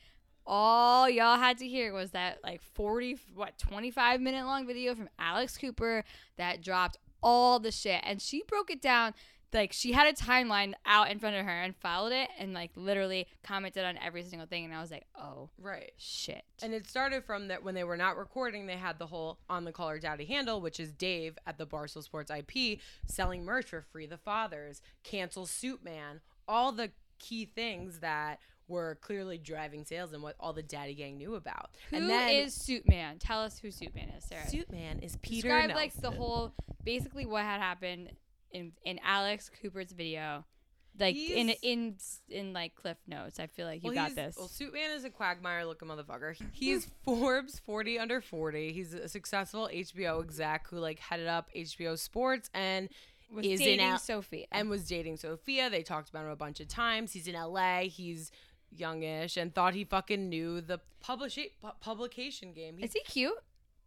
All 0.46 1.08
y'all 1.08 1.38
had 1.38 1.56
to 1.58 1.68
hear 1.68 1.94
was 1.94 2.10
that 2.10 2.40
like 2.44 2.60
40, 2.60 3.16
what, 3.34 3.56
25 3.56 4.20
minute 4.20 4.44
long 4.44 4.66
video 4.66 4.94
from 4.94 5.08
Alex 5.18 5.56
Cooper 5.56 6.04
that 6.36 6.60
dropped 6.62 6.98
all 7.24 7.58
the 7.58 7.72
shit. 7.72 8.00
And 8.04 8.22
she 8.22 8.44
broke 8.46 8.70
it 8.70 8.80
down. 8.80 9.14
Like 9.52 9.72
she 9.72 9.92
had 9.92 10.08
a 10.08 10.12
timeline 10.12 10.74
out 10.84 11.12
in 11.12 11.20
front 11.20 11.36
of 11.36 11.44
her 11.44 11.62
and 11.62 11.76
followed 11.76 12.12
it 12.12 12.28
and 12.40 12.52
like 12.52 12.72
literally 12.74 13.28
commented 13.44 13.84
on 13.84 13.96
every 14.04 14.24
single 14.24 14.48
thing. 14.48 14.64
And 14.64 14.74
I 14.74 14.80
was 14.80 14.90
like, 14.90 15.06
oh 15.16 15.48
right. 15.58 15.92
shit. 15.96 16.42
And 16.60 16.74
it 16.74 16.88
started 16.88 17.24
from 17.24 17.46
that 17.48 17.62
when 17.62 17.76
they 17.76 17.84
were 17.84 17.96
not 17.96 18.16
recording, 18.16 18.66
they 18.66 18.76
had 18.76 18.98
the 18.98 19.06
whole 19.06 19.38
on 19.48 19.64
the 19.64 19.70
Call 19.70 19.90
Her 19.90 20.00
Daddy 20.00 20.24
handle, 20.24 20.60
which 20.60 20.80
is 20.80 20.92
Dave 20.92 21.38
at 21.46 21.56
the 21.56 21.66
Barstool 21.66 22.02
Sports 22.02 22.32
IP 22.32 22.80
selling 23.06 23.44
merch 23.44 23.66
for 23.66 23.80
Free 23.80 24.06
the 24.06 24.18
Fathers, 24.18 24.82
cancel 25.04 25.46
Suit 25.46 25.84
Man, 25.84 26.20
all 26.48 26.72
the 26.72 26.90
key 27.20 27.44
things 27.44 28.00
that 28.00 28.40
were 28.68 28.96
clearly 29.02 29.38
driving 29.38 29.84
sales 29.84 30.12
and 30.12 30.22
what 30.22 30.34
all 30.40 30.52
the 30.52 30.62
daddy 30.62 30.94
gang 30.94 31.18
knew 31.18 31.34
about. 31.34 31.70
Who 31.90 31.96
and 31.96 32.08
then 32.08 32.30
is 32.30 32.54
Suit 32.54 32.88
Man? 32.88 33.18
Tell 33.18 33.40
us 33.40 33.58
who 33.58 33.70
Suit 33.70 33.94
Man 33.94 34.08
is, 34.16 34.24
Sarah. 34.24 34.48
Suit 34.48 34.70
Man 34.72 35.00
is 35.00 35.16
Peter 35.22 35.48
Describe 35.48 35.74
like 35.76 35.92
the 35.94 36.10
whole, 36.10 36.54
basically 36.84 37.26
what 37.26 37.42
had 37.42 37.60
happened 37.60 38.10
in 38.52 38.72
in 38.84 38.98
Alex 39.04 39.50
Cooper's 39.60 39.92
video, 39.92 40.44
like 40.98 41.14
in 41.16 41.48
He's- 41.48 41.58
in 41.62 41.96
in 42.30 42.52
like 42.52 42.74
Cliff 42.74 42.96
Notes. 43.06 43.38
I 43.40 43.48
feel 43.48 43.66
like 43.66 43.82
you 43.84 43.88
Well, 43.92 44.06
got 44.08 44.14
this. 44.14 44.36
Well, 44.38 44.48
Suit 44.48 44.72
Man 44.72 44.92
is 44.92 45.04
a 45.04 45.10
quagmire 45.10 45.66
looking 45.66 45.88
motherfucker. 45.88 46.34
He's 46.52 46.86
Forbes 47.04 47.58
40 47.66 47.98
under 47.98 48.20
40. 48.20 48.72
He's 48.72 48.94
a 48.94 49.08
successful 49.08 49.68
HBO 49.72 50.22
exec 50.22 50.68
who 50.68 50.78
like 50.78 51.00
headed 51.00 51.26
up 51.26 51.50
HBO 51.54 51.98
Sports 51.98 52.48
and 52.54 52.88
was 53.32 53.44
is 53.44 53.60
in 53.60 53.66
dating 53.66 53.86
Al- 53.86 53.98
Sophia. 53.98 54.46
and 54.52 54.70
was 54.70 54.86
dating 54.86 55.16
Sophia. 55.16 55.68
They 55.68 55.82
talked 55.82 56.10
about 56.10 56.24
him 56.26 56.30
a 56.30 56.36
bunch 56.36 56.60
of 56.60 56.68
times. 56.68 57.12
He's 57.12 57.26
in 57.26 57.34
LA. 57.34 57.80
He's 57.88 58.30
youngish 58.76 59.36
and 59.36 59.54
thought 59.54 59.74
he 59.74 59.84
fucking 59.84 60.28
knew 60.28 60.60
the 60.60 60.80
publish- 61.00 61.38
pu- 61.62 61.68
publication 61.80 62.52
game. 62.52 62.78
He, 62.78 62.84
is 62.84 62.92
he 62.92 63.00
cute? 63.00 63.34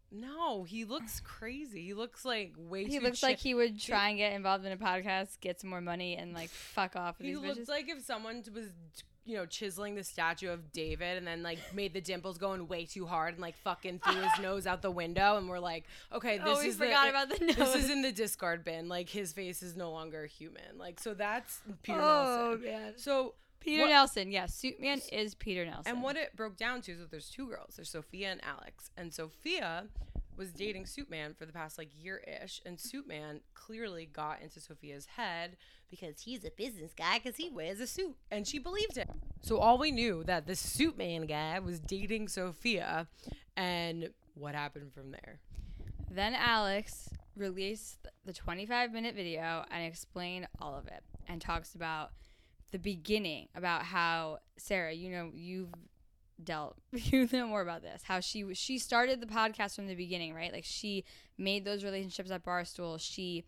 no, 0.10 0.63
he 0.63 0.86
looks 0.86 1.19
crazy. 1.19 1.84
He 1.88 1.94
looks 1.94 2.24
like 2.24 2.54
way 2.57 2.86
too 2.86 2.92
He 2.92 3.00
looks 3.00 3.19
chi- 3.22 3.28
like 3.28 3.39
he 3.39 3.54
would 3.54 3.80
try 3.80 4.10
and 4.10 4.18
get 4.18 4.31
involved 4.34 4.66
in 4.66 4.72
a 4.72 4.78
podcast, 4.78 5.39
get 5.42 5.60
some 5.60 5.69
more 5.69 5.81
money, 5.81 6.16
and 6.16 6.34
like 6.34 6.50
fuck 6.50 6.95
off 6.95 7.18
with 7.18 7.28
He 7.28 7.36
looks 7.36 7.60
bitches. 7.60 7.68
like 7.68 7.89
if 7.89 8.01
someone 8.06 8.42
was, 8.56 8.68
you 9.25 9.36
know, 9.36 9.45
chiseling 9.45 9.95
the 9.95 10.06
statue 10.06 10.50
of 10.50 10.72
David 10.72 11.18
and 11.18 11.28
then 11.28 11.44
like 11.44 11.60
made 11.74 11.94
the 11.94 12.00
dimples 12.00 12.38
going 12.38 12.69
way 12.69 12.86
too 12.86 13.06
hard 13.06 13.34
and 13.34 13.42
like 13.42 13.57
fucking 13.57 14.00
threw 14.00 14.22
his 14.22 14.31
nose 14.42 14.66
out 14.66 14.81
the 14.81 14.89
window 14.89 15.36
and 15.36 15.50
we're 15.50 15.60
like, 15.60 15.84
okay, 16.13 16.39
oh, 16.42 16.45
this 16.45 16.57
oh, 16.57 16.62
we 16.62 16.69
is 16.69 16.78
forgot 16.78 17.04
the, 17.04 17.10
about 17.10 17.30
the 17.39 17.45
nose. 17.45 17.56
this 17.57 17.75
is 17.75 17.89
in 17.89 18.01
the 18.01 18.13
discard 18.13 18.63
bin. 18.63 18.88
Like 18.88 19.10
his 19.10 19.34
face 19.34 19.62
is 19.62 19.75
no 19.75 19.92
longer 19.92 20.25
human. 20.25 20.78
Like 20.80 21.01
so 21.01 21.13
that's 21.13 21.60
oh, 21.69 21.74
Peter 21.84 22.00
oh 22.01 22.51
Nelson. 22.51 22.62
man, 22.63 22.94
So 22.95 23.34
Peter 23.67 23.83
what- 23.83 23.89
Nelson. 23.89 24.31
Yeah, 24.31 24.45
Suit 24.45 24.79
Man 24.79 25.01
is 25.11 25.35
Peter 25.35 25.65
Nelson. 25.65 25.91
and 25.91 26.01
what 26.01 26.15
it 26.15 26.35
broke 26.35 26.55
down 26.55 26.81
to 26.83 26.93
is 26.93 26.99
that 26.99 27.11
there's 27.11 27.29
two 27.29 27.47
girls. 27.47 27.75
There's 27.75 27.89
Sophia 27.89 28.31
and 28.31 28.41
Alex. 28.43 28.91
And 28.95 29.13
Sophia 29.13 29.87
was 30.37 30.53
dating 30.53 30.85
Suitman 30.85 31.35
for 31.35 31.45
the 31.45 31.51
past 31.51 31.77
like 31.77 31.89
year 32.01 32.23
ish. 32.43 32.61
And 32.65 32.77
Suitman 32.77 33.41
clearly 33.55 34.05
got 34.05 34.41
into 34.41 34.61
Sophia's 34.61 35.05
head 35.17 35.57
because 35.89 36.21
he's 36.21 36.45
a 36.45 36.51
business 36.51 36.93
guy 36.93 37.19
because 37.19 37.35
he 37.35 37.49
wears 37.49 37.79
a 37.81 37.87
suit. 37.87 38.15
And 38.31 38.47
she 38.47 38.57
believed 38.57 38.97
it. 38.97 39.09
So 39.41 39.57
all 39.57 39.77
we 39.77 39.91
knew 39.91 40.23
that 40.23 40.47
this 40.47 40.63
Suitman 40.65 41.27
guy 41.27 41.59
was 41.59 41.79
dating 41.79 42.29
Sophia. 42.29 43.07
And 43.57 44.11
what 44.35 44.55
happened 44.55 44.93
from 44.93 45.11
there? 45.11 45.39
Then 46.09 46.33
Alex 46.35 47.09
released 47.35 48.07
the 48.25 48.33
25 48.33 48.93
minute 48.93 49.15
video 49.15 49.65
and 49.69 49.85
explained 49.85 50.47
all 50.61 50.75
of 50.75 50.87
it 50.87 51.03
and 51.27 51.41
talks 51.41 51.75
about 51.75 52.11
the 52.71 52.79
beginning 52.79 53.47
about 53.55 53.83
how 53.83 54.39
Sarah, 54.57 54.93
you 54.93 55.09
know, 55.09 55.31
you've 55.33 55.69
dealt 56.43 56.75
you 56.91 57.27
know 57.31 57.47
more 57.47 57.61
about 57.61 57.81
this. 57.81 58.03
How 58.03 58.19
she 58.19 58.53
she 58.53 58.77
started 58.77 59.21
the 59.21 59.25
podcast 59.27 59.75
from 59.75 59.87
the 59.87 59.95
beginning, 59.95 60.33
right? 60.33 60.51
Like 60.53 60.65
she 60.65 61.03
made 61.37 61.65
those 61.65 61.83
relationships 61.83 62.31
at 62.31 62.43
Barstool. 62.45 62.99
She 62.99 63.43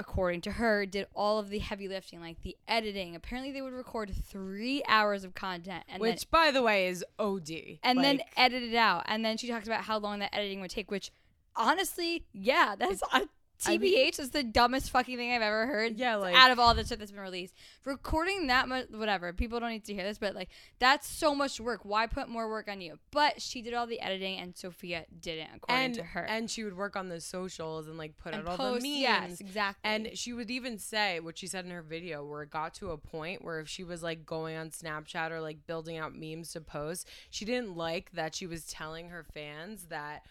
according 0.00 0.40
to 0.40 0.50
her 0.52 0.84
did 0.84 1.06
all 1.14 1.38
of 1.38 1.50
the 1.50 1.60
heavy 1.60 1.86
lifting 1.86 2.20
like 2.20 2.42
the 2.42 2.56
editing 2.66 3.14
apparently 3.14 3.52
they 3.52 3.62
would 3.62 3.72
record 3.72 4.10
three 4.26 4.82
hours 4.88 5.22
of 5.22 5.36
content 5.36 5.84
and 5.88 6.02
then 6.02 6.10
Which, 6.10 6.28
by 6.32 6.50
the 6.50 6.62
way, 6.62 6.88
is 6.88 7.04
OD. 7.20 7.78
and 7.84 8.02
then 8.02 8.16
Like, 8.16 8.26
edit 8.36 8.64
it 8.64 8.74
out. 8.74 9.04
And 9.06 9.24
then 9.24 9.36
she 9.36 9.46
talks 9.46 9.68
about 9.68 9.84
how 9.84 9.98
long 9.98 10.18
that 10.18 10.34
editing 10.34 10.60
would 10.60 10.70
take, 10.70 10.90
which 10.90 11.12
honestly, 11.54 12.24
yeah, 12.32 12.74
that's 12.76 13.02
a 13.02 13.06
I 13.12 13.18
mean- 13.20 13.28
TBH 13.62 14.18
is 14.18 14.30
the 14.30 14.42
dumbest 14.42 14.90
fucking 14.90 15.16
thing 15.16 15.32
I've 15.32 15.40
ever 15.42 15.66
heard. 15.66 15.96
Yeah, 15.96 16.16
like- 16.16 16.34
out 16.34 16.50
of 16.50 16.58
all 16.58 16.74
the 16.74 16.84
shit 16.84 16.98
that's 16.98 17.10
been 17.10 17.20
released, 17.20 17.54
recording 17.84 18.48
that 18.48 18.68
much, 18.68 18.88
whatever. 18.90 19.32
People 19.32 19.60
don't 19.60 19.70
need 19.70 19.84
to 19.84 19.94
hear 19.94 20.02
this, 20.04 20.18
but 20.18 20.34
like 20.34 20.48
that's 20.78 21.08
so 21.08 21.34
much 21.34 21.60
work. 21.60 21.80
Why 21.84 22.06
put 22.06 22.28
more 22.28 22.48
work 22.48 22.68
on 22.68 22.80
you? 22.80 22.98
But 23.10 23.40
she 23.40 23.62
did 23.62 23.72
all 23.74 23.86
the 23.86 24.00
editing, 24.00 24.38
and 24.38 24.56
Sophia 24.56 25.06
didn't, 25.20 25.50
according 25.56 25.84
and, 25.84 25.94
to 25.94 26.02
her. 26.02 26.24
and 26.24 26.50
she 26.50 26.64
would 26.64 26.76
work 26.76 26.96
on 26.96 27.08
the 27.08 27.20
socials 27.20 27.86
and 27.86 27.96
like 27.96 28.16
put 28.18 28.34
And 28.34 28.46
out 28.48 28.58
all 28.60 28.66
the 28.74 28.80
memes. 28.80 28.86
yes, 28.86 29.40
exactly. 29.40 29.80
And 29.90 30.10
she 30.14 30.32
would 30.32 30.50
even 30.50 30.78
say 30.78 31.20
what 31.20 31.38
she 31.38 31.46
said 31.46 31.64
in 31.64 31.70
her 31.70 31.82
video, 31.82 32.24
where 32.24 32.42
it 32.42 32.50
got 32.50 32.74
to 32.74 32.90
a 32.90 32.98
point 32.98 33.44
where 33.44 33.60
if 33.60 33.68
she 33.68 33.84
was 33.84 34.02
like 34.02 34.26
going 34.26 34.56
on 34.56 34.70
Snapchat 34.70 35.30
or 35.30 35.40
like 35.40 35.66
building 35.66 35.96
out 35.96 36.14
memes 36.14 36.52
to 36.52 36.60
post, 36.60 37.08
she 37.30 37.44
didn't 37.44 37.76
like 37.76 38.10
that 38.12 38.34
she 38.34 38.46
was 38.46 38.64
telling 38.66 39.08
her 39.10 39.24
fans 39.32 39.86
that 39.86 40.22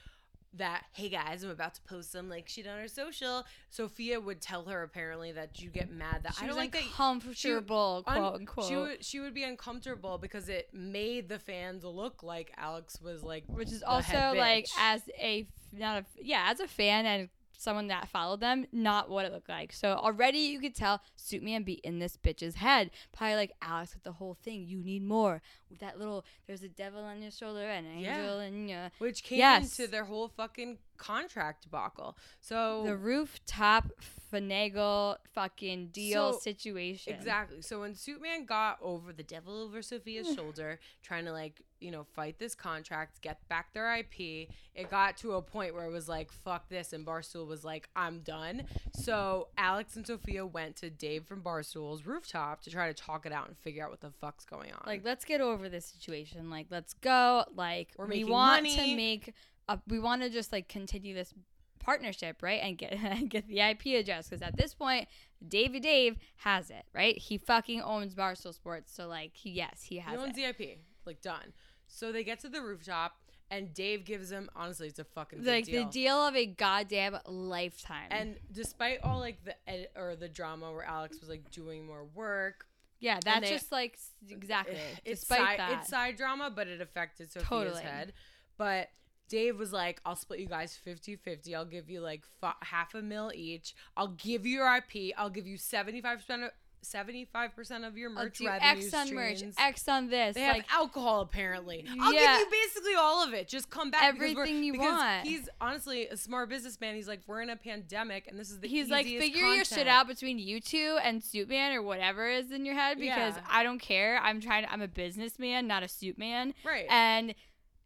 that 0.58 0.84
hey 0.94 1.10
guys 1.10 1.44
i'm 1.44 1.50
about 1.50 1.74
to 1.74 1.82
post 1.82 2.12
some 2.12 2.30
like 2.30 2.48
shit 2.48 2.68
on 2.68 2.80
her 2.80 2.88
social 2.88 3.44
sophia 3.70 4.20
would 4.20 4.40
tell 4.40 4.66
her 4.66 4.84
apparently 4.84 5.32
that 5.32 5.60
you 5.62 5.70
get 5.70 5.92
mad 5.92 6.22
that 6.24 6.36
she 6.36 6.44
i 6.44 6.48
don't 6.48 6.58
like 6.58 6.72
that 6.72 6.84
uncomfortable, 6.84 8.04
un- 8.06 8.16
quote 8.16 8.36
unquote. 8.36 8.68
she 8.68 8.76
would 8.76 9.04
she 9.06 9.20
would 9.20 9.34
be 9.34 9.44
uncomfortable 9.44 10.18
because 10.18 10.50
it 10.50 10.70
made 10.74 11.28
the 11.28 11.40
fans 11.40 11.84
look 11.84 12.24
like 12.24 12.54
alex 12.58 13.02
was 13.02 13.24
like 13.24 13.44
which 13.48 13.72
is 13.72 13.84
also 13.84 14.34
like 14.36 14.66
as 14.80 15.02
a 15.20 15.48
not 15.72 16.04
a 16.04 16.06
yeah 16.22 16.48
as 16.50 16.60
a 16.60 16.68
fan 16.68 17.06
and 17.06 17.30
someone 17.58 17.88
that 17.88 18.08
followed 18.10 18.40
them 18.40 18.66
not 18.72 19.10
what 19.10 19.26
it 19.26 19.32
looked 19.32 19.50
like 19.50 19.72
so 19.74 19.94
already 19.94 20.40
you 20.40 20.60
could 20.60 20.76
tell 20.76 21.02
suit 21.16 21.42
me 21.44 21.54
and 21.56 21.66
be 21.66 21.74
in 21.84 22.00
this 22.00 22.18
bitch's 22.18 22.56
head 22.56 22.90
probably 23.12 23.36
like 23.36 23.52
alex 23.62 23.94
with 23.94 24.04
the 24.04 24.12
whole 24.14 24.34
thing 24.44 24.66
you 24.68 24.78
need 24.84 25.04
more 25.04 25.42
with 25.70 25.80
that 25.80 25.98
little 26.00 26.26
there's 26.48 26.64
a 26.64 26.68
devil 26.70 27.02
on 27.04 27.22
your 27.22 27.32
shoulder 27.32 27.62
and 27.64 27.86
an 27.88 28.00
Yeah. 28.00 28.18
angel 28.20 28.40
and 28.40 28.70
yeah 28.70 28.90
which 29.00 29.24
came 29.24 29.40
Yes. 29.40 29.80
into 29.80 29.90
their 29.92 30.06
whole 30.06 30.28
fucking 30.28 30.78
contract 30.98 31.64
debacle. 31.64 32.18
So 32.42 32.84
The 32.86 32.96
rooftop 32.98 33.92
finagle 34.32 35.18
fucking 35.34 35.88
deal 35.88 36.34
So, 36.34 36.40
situation. 36.40 37.14
Exactly. 37.14 37.62
So 37.62 37.82
when 37.82 37.94
Suitman 37.94 38.46
got 38.46 38.78
over 38.82 39.14
the 39.14 39.24
devil 39.24 39.62
over 39.62 39.82
Sophia's 39.82 40.34
shoulder, 40.34 40.80
trying 41.04 41.26
to 41.26 41.32
like, 41.32 41.62
you 41.80 41.92
know, 41.92 42.04
fight 42.16 42.40
this 42.40 42.56
contract, 42.56 43.22
get 43.22 43.48
back 43.50 43.74
their 43.74 43.94
IP, 43.96 44.50
it 44.74 44.90
got 44.90 45.18
to 45.18 45.34
a 45.34 45.42
point 45.42 45.76
where 45.76 45.86
it 45.86 45.92
was 45.92 46.08
like, 46.08 46.32
fuck 46.32 46.70
this. 46.70 46.94
And 46.94 47.06
Barstool 47.06 47.46
was 47.48 47.64
like, 47.64 47.90
I'm 47.96 48.20
done. 48.22 48.64
So 48.94 49.50
Alex 49.58 49.96
and 49.96 50.08
Sophia 50.08 50.46
went 50.46 50.78
to 50.78 50.90
Dave 50.90 51.26
from 51.26 51.42
Barstool's 51.42 52.06
rooftop 52.06 52.62
to 52.64 52.70
try 52.72 52.88
to 52.88 52.94
talk 52.94 53.26
it 53.26 53.32
out 53.32 53.48
and 53.50 53.58
figure 53.58 53.84
out 53.84 53.92
what 53.92 54.02
the 54.02 54.12
fuck's 54.22 54.46
going 54.46 54.72
on. 54.72 54.82
Like, 54.86 55.02
let's 55.04 55.26
get 55.26 55.42
over 55.42 55.70
this 55.70 55.86
situation. 55.86 56.50
Like, 56.50 56.68
let's 56.70 56.94
go. 56.94 57.44
Like, 57.56 57.90
We're 57.98 58.08
we 58.08 58.24
want 58.24 58.64
money. 58.64 58.76
to 58.76 58.96
make. 58.96 59.34
A, 59.70 59.80
we 59.88 60.00
want 60.00 60.22
to 60.22 60.30
just 60.30 60.52
like 60.52 60.68
continue 60.68 61.14
this 61.14 61.34
partnership, 61.80 62.42
right? 62.42 62.62
And 62.62 62.78
get 62.78 62.98
get 63.30 63.48
the 63.48 63.60
IP 63.60 64.00
address 64.00 64.30
because 64.30 64.42
at 64.42 64.58
this 64.58 64.74
point, 64.74 65.08
Davey 65.48 65.80
Dave 65.80 66.18
has 66.38 66.70
it, 66.70 66.86
right? 66.94 67.18
He 67.18 67.38
fucking 67.38 67.82
owns 67.82 68.16
Barstool 68.16 68.54
Sports, 68.54 68.94
so 68.94 69.08
like, 69.08 69.32
he, 69.36 69.52
yes, 69.52 69.84
he 69.84 69.98
has 69.98 70.20
he 70.20 70.26
owns 70.26 70.38
it. 70.38 70.58
the 70.58 70.66
IP. 70.66 70.78
Like, 71.06 71.22
done. 71.22 71.54
So 71.88 72.12
they 72.12 72.24
get 72.24 72.40
to 72.42 72.50
the 72.50 72.62
rooftop. 72.62 73.14
And 73.52 73.72
Dave 73.72 74.04
gives 74.04 74.32
him, 74.32 74.50
honestly, 74.56 74.88
it's 74.88 74.98
a 74.98 75.04
fucking 75.04 75.44
like 75.44 75.66
deal. 75.66 75.84
the 75.84 75.92
deal 75.92 76.16
of 76.16 76.36
a 76.36 76.48
goddamn 76.48 77.20
lifetime. 77.28 78.08
and 78.10 78.38
despite 78.52 79.02
all 79.04 79.20
like 79.20 79.44
the 79.46 79.54
edit 79.70 79.92
or 79.96 80.16
the 80.16 80.28
drama 80.30 80.72
where 80.72 80.86
Alex 80.86 81.20
was 81.20 81.30
like 81.30 81.52
doing 81.52 81.86
more 81.86 82.06
work, 82.16 82.66
yeah, 83.00 83.20
that's 83.24 83.42
they- 83.42 83.50
just 83.54 83.72
like 83.72 84.00
exactly. 84.28 84.78
it's 85.06 85.20
Despite 85.22 85.40
side, 85.40 85.60
that, 85.60 85.72
it's 85.82 85.90
side 85.90 86.16
drama, 86.16 86.50
but 86.56 86.68
it 86.68 86.82
affected 86.82 87.32
Sophia's 87.32 87.48
Totally. 87.48 87.84
head. 87.84 88.14
But 88.58 88.90
Dave 89.30 89.58
was 89.58 89.72
like, 89.74 90.00
I'll 90.06 90.16
split 90.16 90.40
you 90.40 90.48
guys 90.48 90.76
50 90.76 91.16
50. 91.16 91.56
I'll 91.56 91.66
give 91.66 91.90
you 91.90 92.02
like 92.02 92.24
f- 92.44 92.56
half 92.62 92.94
a 92.94 93.02
mil 93.02 93.32
each. 93.34 93.74
I'll 93.98 94.10
give 94.10 94.46
you 94.46 94.60
your 94.60 94.76
IP. 94.78 95.14
I'll 95.18 95.30
give 95.30 95.48
you 95.48 95.58
75% 95.58 96.46
of. 96.46 96.52
75% 96.86 97.88
of 97.88 97.98
your 97.98 98.10
I'll 98.10 98.26
merch 98.26 98.40
do 98.40 98.46
revenue 98.48 98.70
X 98.88 98.94
on 98.94 99.16
merch. 99.16 99.42
X 99.58 99.88
on 99.88 100.10
this. 100.10 100.36
They 100.36 100.42
have 100.42 100.58
like 100.58 100.66
alcohol 100.70 101.22
apparently. 101.22 101.86
I'll 102.02 102.14
Yeah. 102.14 102.38
give 102.40 102.48
you 102.48 102.52
basically 102.52 102.96
all 102.96 103.24
of 103.26 103.34
it. 103.34 103.48
Just 103.48 103.70
come 103.70 103.90
back. 103.90 104.04
Everything 104.04 104.64
you 104.64 104.74
want. 104.78 105.26
He's 105.26 105.48
honestly 105.62 106.08
a 106.08 106.18
smart 106.18 106.50
businessman. 106.50 106.96
He's 106.96 107.08
like, 107.08 107.22
we're 107.26 107.42
in 107.42 107.50
a 107.50 107.56
pandemic, 107.56 108.28
and 108.28 108.38
this 108.38 108.50
is 108.52 108.60
the 108.60 108.68
he's 108.68 108.90
like, 108.90 109.06
figure 109.06 109.46
your 109.46 109.64
shit 109.64 109.88
out 109.88 110.08
between 110.08 110.40
you 110.40 110.60
two 110.60 110.98
and 111.02 111.22
Suitman 111.22 111.74
or 111.74 111.82
whatever 111.82 112.28
is 112.30 112.52
in 112.52 112.66
your 112.66 112.76
head 112.76 112.98
because 113.00 113.36
Yeah. 113.36 113.44
I 113.50 113.64
don't 113.64 113.80
care. 113.80 114.20
I'm 114.22 114.42
trying. 114.42 114.66
To, 114.66 114.72
I'm 114.74 114.82
a 114.82 114.88
businessman, 114.90 115.68
not 115.68 115.84
a 115.84 115.88
suit 115.88 116.18
man. 116.18 116.54
Right. 116.66 116.86
And 116.90 117.34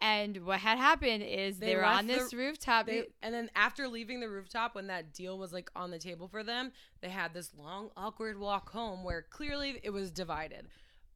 and 0.01 0.46
what 0.46 0.60
had 0.60 0.77
happened 0.77 1.24
is 1.24 1.60
they, 1.60 1.68
They 1.68 1.75
were 1.75 1.86
on 1.86 2.08
this 2.08 2.32
the- 2.32 2.38
rooftop. 2.38 2.86
They, 2.86 3.06
and 3.22 3.34
then 3.34 3.50
after 3.56 3.88
leaving 3.88 4.20
the 4.20 4.30
rooftop, 4.30 4.75
when 4.75 4.88
that 4.88 5.13
deal 5.13 5.38
was 5.38 5.51
like 5.54 5.70
on 5.75 5.92
the 5.92 6.00
table 6.00 6.27
for 6.27 6.44
them, 6.44 6.72
they 7.01 7.10
had 7.10 7.34
this 7.34 7.51
long, 7.58 7.89
awkward 7.98 8.39
walk 8.39 8.70
home 8.72 9.04
where 9.04 9.22
clearly 9.24 9.80
it 9.84 9.89
was 9.89 10.12
divided. 10.12 10.68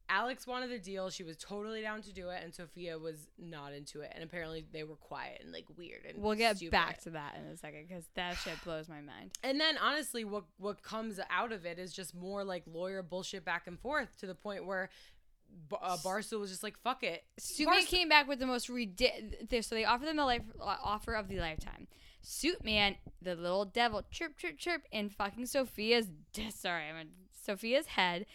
Alex 0.08 0.46
wanted 0.46 0.68
the 0.68 0.78
deal; 0.80 1.08
she 1.08 1.22
was 1.22 1.36
totally 1.38 1.80
down 1.80 2.02
to 2.02 2.12
do 2.12 2.28
it, 2.28 2.42
and 2.42 2.52
Sophia 2.52 2.98
was 2.98 3.28
not 3.38 3.72
into 3.72 4.00
it. 4.00 4.10
And 4.14 4.22
apparently, 4.22 4.66
they 4.70 4.82
were 4.84 4.96
quiet 4.96 5.40
and 5.42 5.52
like 5.52 5.64
weird. 5.78 6.04
And 6.06 6.22
we'll 6.22 6.34
get 6.34 6.56
stupid. 6.56 6.72
back 6.72 7.00
to 7.02 7.10
that 7.10 7.36
in 7.38 7.50
a 7.50 7.56
second 7.56 7.86
because 7.88 8.04
that 8.14 8.36
shit 8.36 8.54
blows 8.64 8.88
my 8.90 9.00
mind. 9.00 9.30
And 9.42 9.58
then 9.58 9.78
honestly, 9.78 10.24
what 10.24 10.44
what 10.58 10.82
comes 10.82 11.18
out 11.30 11.52
of 11.52 11.64
it 11.64 11.78
is 11.78 11.94
just 11.94 12.14
more 12.14 12.44
like 12.44 12.64
lawyer 12.66 13.02
bullshit 13.02 13.44
back 13.44 13.66
and 13.66 13.78
forth 13.80 14.18
to 14.18 14.26
the 14.26 14.34
point 14.34 14.66
where. 14.66 14.90
B- 15.68 15.76
Uh, 15.80 15.96
Barstool 15.98 16.40
was 16.40 16.50
just 16.50 16.62
like, 16.62 16.78
"Fuck 16.78 17.02
it." 17.02 17.24
Suitman 17.40 17.66
Barstool- 17.80 17.86
came 17.88 18.08
back 18.08 18.28
with 18.28 18.38
the 18.38 18.46
most 18.46 18.68
ridiculous. 18.68 19.66
So 19.66 19.74
they 19.74 19.84
offer 19.84 20.04
them 20.04 20.16
the 20.16 20.24
life 20.24 20.42
uh, 20.60 20.76
offer 20.82 21.14
of 21.14 21.28
the 21.28 21.38
lifetime. 21.38 21.86
Suitman, 22.24 22.96
the 23.20 23.34
little 23.34 23.64
devil, 23.64 24.02
chirp 24.10 24.36
chirp 24.38 24.56
chirp, 24.58 24.82
and 24.92 25.12
fucking 25.12 25.46
Sophia's 25.46 26.08
sorry, 26.54 26.84
I'm 26.88 26.96
in 26.96 27.08
Sophia's 27.32 27.86
head, 27.86 28.26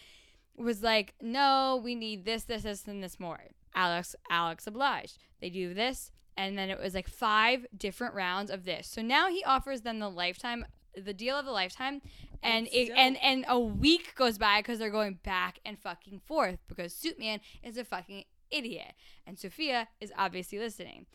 was 0.56 0.82
like, 0.82 1.14
no, 1.22 1.80
we 1.82 1.94
need 1.94 2.24
this, 2.24 2.44
this, 2.44 2.62
this, 2.64 2.86
and 2.86 3.02
this 3.02 3.18
more. 3.18 3.40
Alex, 3.74 4.14
Alex 4.28 4.66
obliged. 4.66 5.18
They 5.40 5.48
do 5.50 5.72
this, 5.72 6.10
and 6.36 6.58
then 6.58 6.68
it 6.68 6.78
was 6.78 6.94
like 6.94 7.08
five 7.08 7.64
different 7.76 8.14
rounds 8.14 8.50
of 8.50 8.64
this. 8.64 8.88
So 8.88 9.00
now 9.00 9.28
he 9.30 9.42
offers 9.44 9.80
them 9.82 10.00
the 10.00 10.10
lifetime, 10.10 10.66
the 10.94 11.14
deal 11.14 11.36
of 11.38 11.46
the 11.46 11.52
lifetime, 11.52 12.02
and 12.42 12.66
And 12.66 12.68
it, 12.72 12.90
and 12.96 13.16
and 13.22 13.44
a 13.48 13.58
week 13.58 14.14
goes 14.14 14.38
by 14.38 14.60
because 14.60 14.78
they're 14.78 14.90
going 14.90 15.18
back 15.22 15.60
and 15.64 15.78
fucking 15.78 16.20
forth 16.26 16.58
because 16.68 16.94
Suitman 16.94 17.40
is 17.62 17.76
a 17.76 17.84
fucking 17.84 18.24
idiot, 18.50 18.94
and 19.26 19.38
Sophia 19.38 19.88
is 20.00 20.12
obviously 20.16 20.58
listening, 20.58 21.06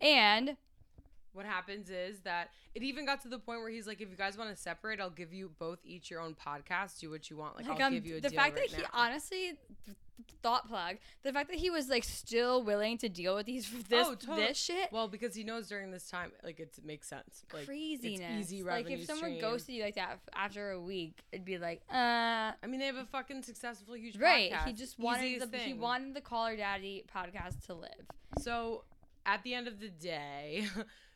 and 0.00 0.56
what 1.38 1.46
happens 1.46 1.88
is 1.88 2.18
that 2.20 2.50
it 2.74 2.82
even 2.82 3.06
got 3.06 3.22
to 3.22 3.28
the 3.28 3.38
point 3.38 3.60
where 3.60 3.70
he's 3.70 3.86
like, 3.86 4.00
if 4.00 4.10
you 4.10 4.16
guys 4.16 4.36
want 4.36 4.50
to 4.50 4.56
separate, 4.60 5.00
I'll 5.00 5.08
give 5.08 5.32
you 5.32 5.52
both 5.58 5.78
each 5.84 6.10
your 6.10 6.20
own 6.20 6.34
podcast. 6.34 6.98
Do 6.98 7.10
what 7.10 7.30
you 7.30 7.36
want. 7.36 7.56
Like, 7.56 7.68
like 7.68 7.80
I'll 7.80 7.86
um, 7.86 7.94
give 7.94 8.04
you 8.06 8.16
a 8.16 8.20
the 8.20 8.30
fact 8.30 8.56
right 8.56 8.68
that 8.68 8.76
he 8.76 8.84
honestly 8.92 9.52
thought 10.42 10.68
plug 10.68 10.96
the 11.22 11.32
fact 11.32 11.48
that 11.48 11.58
he 11.58 11.70
was 11.70 11.88
like 11.88 12.02
still 12.04 12.62
willing 12.62 12.98
to 12.98 13.08
deal 13.08 13.36
with 13.36 13.46
these 13.46 13.70
this 13.88 14.06
Oh, 14.06 14.14
totally. 14.14 14.48
this 14.48 14.58
shit 14.58 14.90
well, 14.90 15.06
because 15.06 15.34
he 15.34 15.44
knows 15.44 15.68
during 15.68 15.92
this 15.92 16.08
time, 16.08 16.32
like 16.42 16.58
it 16.58 16.76
makes 16.84 17.08
sense. 17.08 17.44
Like, 17.54 17.66
craziness 17.66 18.20
It's 18.20 18.52
easy 18.52 18.64
like 18.64 18.90
if 18.90 19.04
someone 19.04 19.30
stream. 19.30 19.40
ghosted 19.40 19.76
you 19.76 19.84
like 19.84 19.94
that 19.94 20.18
after 20.34 20.72
a 20.72 20.80
week 20.80 21.22
it'd 21.30 21.44
be 21.44 21.58
like 21.58 21.82
uh 21.92 21.96
I 22.60 22.66
mean, 22.66 22.80
they 22.80 22.86
have 22.86 22.96
a 22.96 23.04
fucking 23.04 23.44
successful, 23.44 23.94
huge 23.94 24.18
right 24.18 24.50
podcast. 24.50 24.66
he 24.66 24.72
just 24.72 24.98
wanted 24.98 25.26
Easiest 25.26 25.52
the, 25.52 25.58
he 25.58 25.74
wanted 25.74 26.14
the 26.14 26.20
Call 26.20 26.46
Her 26.46 26.56
Daddy 26.56 27.04
podcast 27.14 27.64
to 27.66 27.74
live 27.74 28.06
So 28.40 28.84
at 29.28 29.42
the 29.42 29.54
end 29.54 29.68
of 29.68 29.78
the 29.78 29.88
day, 29.90 30.66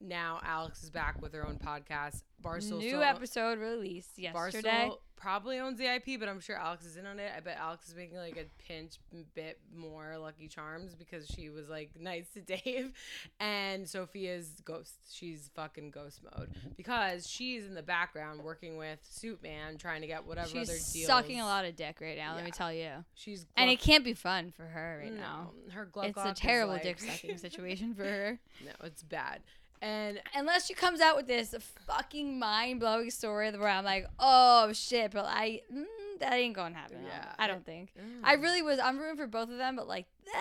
now 0.00 0.40
Alex 0.44 0.82
is 0.82 0.90
back 0.90 1.20
with 1.20 1.32
her 1.34 1.46
own 1.46 1.56
podcast. 1.58 2.22
Barstool 2.42 2.78
new 2.78 2.88
still- 2.90 3.02
episode 3.02 3.58
released 3.58 4.16
yesterday 4.18 4.70
Barstool 4.90 4.98
probably 5.16 5.58
owns 5.58 5.76
the 5.78 5.86
IP, 5.92 6.20
but 6.20 6.28
I'm 6.28 6.38
sure 6.38 6.54
Alex 6.54 6.84
is 6.86 6.96
in 6.96 7.04
on 7.04 7.18
it. 7.18 7.32
I 7.36 7.40
bet 7.40 7.56
Alex 7.58 7.88
is 7.88 7.96
making 7.96 8.16
like 8.18 8.36
a 8.36 8.44
pinch 8.62 9.00
bit 9.34 9.58
more 9.74 10.16
Lucky 10.18 10.46
Charms 10.46 10.94
because 10.94 11.26
she 11.26 11.50
was 11.50 11.68
like 11.68 11.90
nice 12.00 12.28
to 12.34 12.40
Dave, 12.40 12.92
and 13.40 13.88
Sophia's 13.88 14.60
ghost. 14.64 14.94
She's 15.10 15.50
fucking 15.56 15.90
ghost 15.90 16.20
mode 16.22 16.50
because 16.76 17.28
she's 17.28 17.64
in 17.66 17.74
the 17.74 17.82
background 17.82 18.44
working 18.44 18.76
with 18.76 19.00
Suit 19.02 19.42
Man 19.42 19.76
trying 19.76 20.02
to 20.02 20.06
get 20.06 20.24
whatever 20.24 20.46
other 20.48 20.64
deal. 20.64 20.74
she's 20.74 20.92
deals. 20.92 21.06
sucking 21.08 21.40
a 21.40 21.44
lot 21.44 21.64
of 21.64 21.74
dick 21.74 21.96
right 22.00 22.16
now 22.16 22.36
let 22.36 22.44
me 22.44 22.52
tell 22.52 22.72
you 22.72 22.90
She's 23.14 23.46
and 23.56 23.68
it 23.68 23.80
can't 23.80 24.04
be 24.04 24.14
fun 24.14 24.52
for 24.56 24.62
her 24.64 25.00
right 25.02 25.12
no, 25.12 25.20
now 25.20 25.50
Her 25.72 25.86
Gluck 25.86 26.06
it's 26.06 26.18
a 26.24 26.32
terrible 26.34 26.74
like- 26.74 26.82
dick 26.84 27.00
sucking 27.00 27.38
situation 27.38 27.94
for 27.94 28.04
her 28.04 28.38
no, 28.64 28.70
it's 28.84 29.02
bad. 29.02 29.40
And 29.80 30.20
unless 30.34 30.66
she 30.66 30.74
comes 30.74 31.00
out 31.00 31.16
with 31.16 31.26
this 31.26 31.54
fucking 31.86 32.38
mind 32.38 32.80
blowing 32.80 33.10
story 33.10 33.50
where 33.52 33.68
I'm 33.68 33.84
like, 33.84 34.06
oh 34.18 34.72
shit, 34.72 35.12
but 35.12 35.24
I 35.26 35.62
mm, 35.72 35.84
that 36.20 36.32
ain't 36.32 36.54
gonna 36.54 36.74
happen. 36.74 36.98
Yeah. 37.06 37.32
I 37.38 37.46
don't 37.46 37.64
think. 37.64 37.92
I 38.24 38.34
really 38.34 38.62
was. 38.62 38.78
I'm 38.78 38.98
rooting 38.98 39.16
for 39.16 39.26
both 39.26 39.50
of 39.50 39.58
them, 39.58 39.76
but 39.76 39.86
like, 39.86 40.06
ah, 40.34 40.40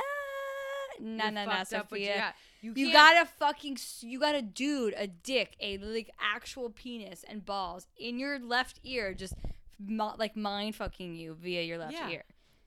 nah, 1.00 1.30
nah, 1.30 1.46
nah, 1.46 1.52
fucked 1.64 1.72
you 1.72 1.78
Sophia. 1.78 2.34
You, 2.62 2.74
You 2.76 2.92
got 2.92 3.22
a 3.22 3.26
fucking, 3.28 3.78
you 4.02 4.20
got 4.20 4.34
a 4.34 4.42
dude, 4.42 4.96
a 4.98 5.06
dick, 5.08 5.56
a 5.60 5.78
like 5.78 6.10
actual 6.20 6.70
penis 6.72 7.24
and 7.28 7.46
balls 7.46 7.86
in 7.98 8.18
your 8.18 8.40
left 8.40 8.80
ear, 8.84 9.14
just 9.14 9.36
mo- 9.80 10.16
like 10.18 10.36
mind 10.36 10.76
fucking 10.76 11.14
you 11.16 11.36
via 11.36 11.62
your 11.62 11.78
left 11.78 11.94
Yeah. 11.94 12.10
ear. 12.10 12.24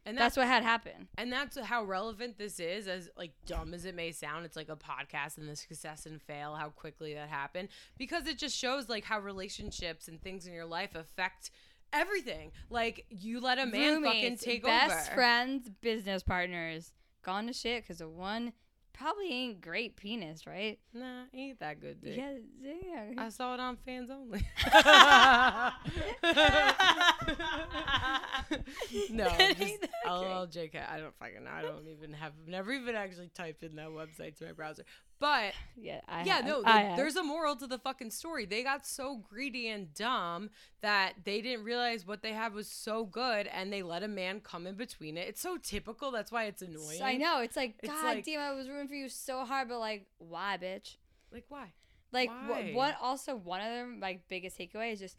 And 0.07 0.17
That's 0.17 0.37
what 0.37 0.47
had 0.47 0.63
happened. 0.63 1.09
and 1.19 1.33
that's 1.33 1.59
how 1.59 1.85
relevant 1.85 2.39
this 2.39 2.59
is 2.59 2.89
as 2.89 3.09
like 3.17 3.33
dumb 3.47 3.75
as 3.75 3.85
it 3.85 3.95
may 3.95 4.13
sound. 4.13 4.45
It's 4.47 4.57
like 4.57 4.69
a 4.69 4.77
podcast 4.77 5.39
and 5.39 5.49
the 5.49 5.57
success 5.57 6.07
and 6.07 6.21
fail 6.21 6.55
how 6.55 6.71
quickly 6.71 7.15
that 7.15 7.29
happened. 7.29 7.69
Because 7.99 8.27
it 8.27 8.39
just 8.39 8.57
shows 8.57 8.89
like 8.89 9.05
how 9.05 9.21
relationships 9.21 10.09
and 10.09 10.21
things 10.21 10.47
in 10.47 10.53
your 10.53 10.67
life 10.67 10.95
affect 10.95 11.51
everything. 11.93 12.53
Like 12.71 13.07
you 13.11 13.41
let 13.41 13.59
a 13.59 13.67
man 13.67 14.03
fucking 14.03 14.23
Roommates, 14.23 14.43
take 14.43 14.63
best 14.63 14.85
over. 14.85 14.95
Best 14.95 15.13
friends, 15.13 15.69
business 15.81 16.23
partners, 16.23 16.93
gone 17.23 17.47
to 17.47 17.53
shit 17.53 17.83
because 17.83 18.01
of 18.01 18.11
one 18.11 18.53
probably 18.93 19.33
ain't 19.33 19.61
great 19.61 19.97
penis, 19.97 20.47
right? 20.47 20.79
nah 20.93 21.25
ain't 21.35 21.59
that 21.61 21.81
good 21.81 22.01
dick. 22.01 22.17
Yeah, 22.17 22.33
yeah. 22.63 23.13
I 23.19 23.29
saw 23.29 23.55
it 23.55 23.61
on 23.61 23.77
fans 23.77 24.11
only. 24.11 24.43
no, 29.11 29.29
just 29.59 29.87
that 30.19 30.91
I 30.91 30.99
don't 30.99 31.15
fucking 31.19 31.45
know. 31.45 31.51
I 31.51 31.63
don't 31.63 31.89
even 31.89 32.13
have 32.13 32.33
never 32.47 32.73
even 32.73 32.95
actually 32.95 33.31
typed 33.35 33.63
in 33.63 33.77
that 33.77 33.89
website 33.89 34.37
to 34.39 34.47
my 34.47 34.53
browser. 34.53 34.85
But 35.19 35.53
yeah, 35.77 36.01
I 36.09 36.25
yeah, 36.25 36.37
have. 36.37 36.47
no, 36.47 36.63
there's 36.97 37.17
a 37.17 37.23
moral 37.23 37.57
to 37.57 37.67
the 37.67 37.79
fucking 37.79 38.11
story. 38.11 38.47
They 38.47 38.63
got 38.63 38.87
so 38.87 39.17
greedy 39.17 39.69
and 39.69 39.93
dumb 39.95 40.51
that 40.83 41.15
they 41.25 41.41
didn't 41.41 41.65
realize 41.65 42.07
what 42.07 42.23
they 42.23 42.33
had 42.33 42.53
was 42.55 42.69
so 42.69 43.05
good 43.05 43.47
and 43.47 43.73
they 43.73 43.83
let 43.83 44.03
a 44.03 44.09
man 44.09 44.41
come 44.41 44.67
in 44.67 44.75
between 44.75 45.17
it. 45.17 45.29
It's 45.29 45.41
so 45.41 45.57
typical. 45.57 46.11
That's 46.11 46.33
why 46.33 46.45
it's 46.45 46.63
annoying. 46.63 47.03
I 47.03 47.17
know. 47.17 47.41
It's 47.41 47.57
like, 47.57 47.75
It's 47.83 47.93
God 47.93 48.05
like- 48.05 48.25
damn, 48.25 48.41
I 48.41 48.53
was 48.53 48.69
rooting 48.69 48.89
for 48.89 48.95
you 48.95 49.09
so 49.09 49.45
hard, 49.45 49.69
but 49.69 49.79
like, 49.79 50.07
why, 50.19 50.59
bitch? 50.61 50.97
Like, 51.33 51.45
why? 51.49 51.73
Like, 52.13 52.29
Why? 52.29 52.73
wh- 52.73 52.75
what? 52.75 52.97
Also, 53.01 53.37
one 53.37 53.61
of 53.61 53.69
them, 53.69 53.99
like, 54.01 54.23
biggest 54.29 54.59
takeaway 54.59 54.93
is 54.93 54.99
just 54.99 55.17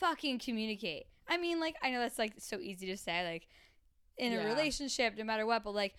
fucking 0.00 0.40
communicate. 0.40 1.04
I 1.28 1.38
mean, 1.38 1.60
like, 1.60 1.76
I 1.82 1.90
know 1.92 2.00
that's 2.00 2.18
like 2.18 2.34
so 2.38 2.58
easy 2.58 2.86
to 2.88 2.96
say, 2.96 3.24
like, 3.24 3.46
in 4.16 4.32
a 4.32 4.44
relationship, 4.44 5.16
no 5.16 5.24
matter 5.24 5.46
what, 5.46 5.64
but 5.64 5.74
like, 5.74 5.94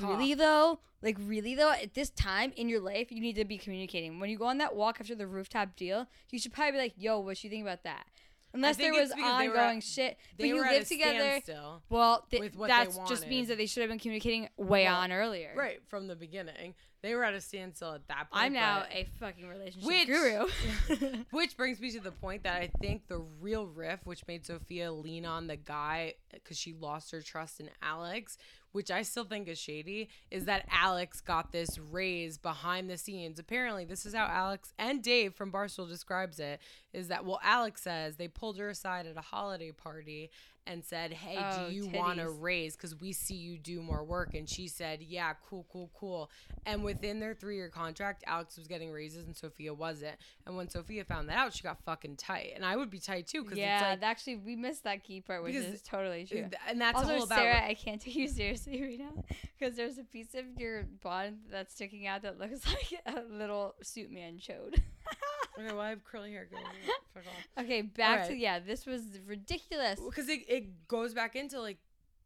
really 0.00 0.34
though, 0.34 0.80
like 1.02 1.16
really 1.20 1.54
though, 1.54 1.72
at 1.72 1.94
this 1.94 2.10
time 2.10 2.52
in 2.56 2.68
your 2.68 2.80
life, 2.80 3.12
you 3.12 3.20
need 3.20 3.36
to 3.36 3.44
be 3.44 3.58
communicating. 3.58 4.18
When 4.20 4.30
you 4.30 4.38
go 4.38 4.46
on 4.46 4.58
that 4.58 4.74
walk 4.74 4.98
after 5.00 5.14
the 5.14 5.26
rooftop 5.26 5.76
deal, 5.76 6.06
you 6.30 6.38
should 6.38 6.52
probably 6.52 6.72
be 6.72 6.78
like, 6.78 6.94
"Yo, 6.96 7.18
what 7.18 7.42
you 7.44 7.50
think 7.50 7.62
about 7.62 7.82
that?" 7.84 8.06
Unless 8.54 8.76
there 8.76 8.92
was 8.92 9.10
ongoing 9.12 9.78
at- 9.78 9.82
shit, 9.82 10.16
but 10.36 10.42
They 10.42 10.48
you 10.48 10.56
were 10.56 10.64
at 10.64 10.72
live 10.72 10.82
a 10.82 10.84
together. 10.86 11.40
Well, 11.88 12.26
th- 12.30 12.40
with 12.40 12.56
what 12.56 12.68
they 12.68 12.72
that 12.72 13.06
just 13.08 13.26
means 13.28 13.48
that 13.48 13.58
they 13.58 13.66
should 13.66 13.80
have 13.82 13.90
been 13.90 13.98
communicating 13.98 14.48
way 14.56 14.84
Well, 14.84 14.96
on 14.96 15.12
earlier. 15.12 15.52
Right 15.56 15.80
from 15.88 16.06
the 16.06 16.14
beginning, 16.16 16.74
they 17.02 17.14
were 17.14 17.24
at 17.24 17.34
a 17.34 17.40
standstill 17.40 17.92
at 17.92 18.06
that 18.08 18.30
point. 18.30 18.44
I'm 18.44 18.52
now 18.52 18.84
a 18.90 19.04
fucking 19.20 19.46
relationship 19.48 19.86
Which- 19.86 20.06
guru. 20.06 20.46
Which 21.30 21.56
brings 21.56 21.80
me 21.80 21.90
to 21.90 22.00
the 22.00 22.12
point 22.12 22.44
that 22.44 22.62
I 22.62 22.70
think 22.80 23.08
the 23.08 23.18
real 23.40 23.66
riff, 23.66 24.00
which 24.04 24.26
made 24.26 24.46
Sophia 24.46 24.92
lean 24.92 25.26
on 25.26 25.46
the 25.48 25.56
guy 25.56 26.14
because 26.32 26.56
she 26.56 26.72
lost 26.72 27.10
her 27.10 27.20
trust 27.20 27.60
in 27.60 27.70
Alex, 27.82 28.38
which 28.74 28.90
I 28.90 29.02
still 29.02 29.24
think 29.24 29.46
is 29.46 29.56
shady, 29.56 30.08
is 30.32 30.46
that 30.46 30.66
Alex 30.68 31.20
got 31.20 31.52
this 31.52 31.78
raise 31.78 32.38
behind 32.38 32.90
the 32.90 32.96
scenes. 32.96 33.38
Apparently, 33.38 33.84
this 33.84 34.04
is 34.04 34.14
how 34.14 34.26
Alex 34.26 34.74
and 34.80 35.00
Dave 35.00 35.32
from 35.32 35.52
Barstool 35.52 35.88
describes 35.88 36.40
it 36.40 36.58
is 36.92 37.06
that, 37.06 37.24
well, 37.24 37.38
Alex 37.44 37.82
says 37.82 38.16
they 38.16 38.26
pulled 38.26 38.58
her 38.58 38.68
aside 38.68 39.06
at 39.06 39.16
a 39.16 39.20
holiday 39.20 39.70
party 39.70 40.28
and 40.66 40.84
said, 40.84 41.12
Hey, 41.12 41.36
Oh, 41.38 41.68
do 41.68 41.74
you 41.74 41.86
want 41.88 42.20
a 42.20 42.24
titties. 42.24 42.42
raise? 42.42 42.76
Because 42.76 42.98
we 43.00 43.12
see 43.12 43.34
you 43.34 43.58
do 43.58 43.80
more 43.82 44.02
work. 44.04 44.34
And 44.34 44.48
she 44.48 44.68
said, 44.68 45.02
Yeah, 45.02 45.32
cool, 45.48 45.66
cool, 45.72 45.90
cool. 45.98 46.30
And 46.66 46.82
within 46.82 47.20
their 47.20 47.34
three 47.34 47.56
year 47.56 47.68
contract, 47.68 48.24
Alex 48.26 48.56
was 48.56 48.66
getting 48.66 48.90
raises 48.90 49.26
and 49.26 49.36
Sophia 49.36 49.74
wasn't. 49.74 50.16
And 50.46 50.56
when 50.56 50.68
Sophia 50.68 51.04
found 51.04 51.28
that 51.28 51.38
out, 51.38 51.52
she 51.52 51.62
got 51.62 51.82
fucking 51.84 52.16
tight. 52.16 52.52
And 52.54 52.64
I 52.64 52.76
would 52.76 52.90
be 52.90 52.98
tight 52.98 53.26
too 53.26 53.42
because 53.42 53.58
yeah, 53.58 53.92
it's 53.92 54.02
like, 54.02 54.10
actually, 54.10 54.36
we 54.36 54.56
missed 54.56 54.84
that 54.84 55.04
key 55.04 55.20
part, 55.20 55.42
which 55.42 55.54
is 55.54 55.82
totally 55.82 56.24
true. 56.24 56.46
and 56.68 56.80
that's 56.80 56.98
also, 56.98 57.16
all 57.16 57.22
about. 57.24 57.38
Sarah, 57.38 57.62
I 57.64 57.74
can't 57.74 58.00
take 58.00 58.16
you 58.16 58.28
seriously 58.28 58.82
right 58.82 58.98
now 58.98 59.24
because 59.58 59.76
there's 59.76 59.98
a 59.98 60.04
piece 60.04 60.34
of 60.34 60.44
your 60.58 60.84
bond 61.02 61.38
that's 61.50 61.74
sticking 61.74 62.06
out 62.06 62.22
that 62.22 62.38
looks 62.38 62.60
like 62.66 63.00
a 63.06 63.22
little 63.32 63.74
suit 63.82 64.10
man 64.10 64.38
chode. 64.38 64.80
okay, 65.58 65.72
well, 65.72 65.80
I 65.80 65.90
have 65.90 66.04
curly 66.04 66.32
hair. 66.32 66.48
Fuck 67.14 67.24
off. 67.26 67.64
okay, 67.64 67.82
back 67.82 68.28
to 68.28 68.34
yeah. 68.34 68.58
This 68.58 68.86
was 68.86 69.02
ridiculous. 69.26 70.00
Because 70.00 70.28
it, 70.28 70.44
it 70.48 70.88
goes 70.88 71.14
back 71.14 71.36
into 71.36 71.60
like, 71.60 71.78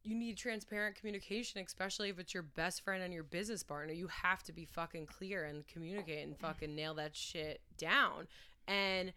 you 0.05 0.15
need 0.15 0.37
transparent 0.37 0.97
communication, 0.97 1.63
especially 1.65 2.09
if 2.09 2.19
it's 2.19 2.33
your 2.33 2.43
best 2.43 2.83
friend 2.83 3.03
and 3.03 3.13
your 3.13 3.25
business 3.25 3.63
partner. 3.63 3.93
You 3.93 4.07
have 4.09 4.43
to 4.45 4.53
be 4.53 4.65
fucking 4.65 5.07
clear 5.07 5.45
and 5.45 5.67
communicate 5.67 6.27
and 6.27 6.39
fucking 6.39 6.75
nail 6.75 6.95
that 6.95 7.15
shit 7.15 7.61
down. 7.77 8.27
And 8.67 9.13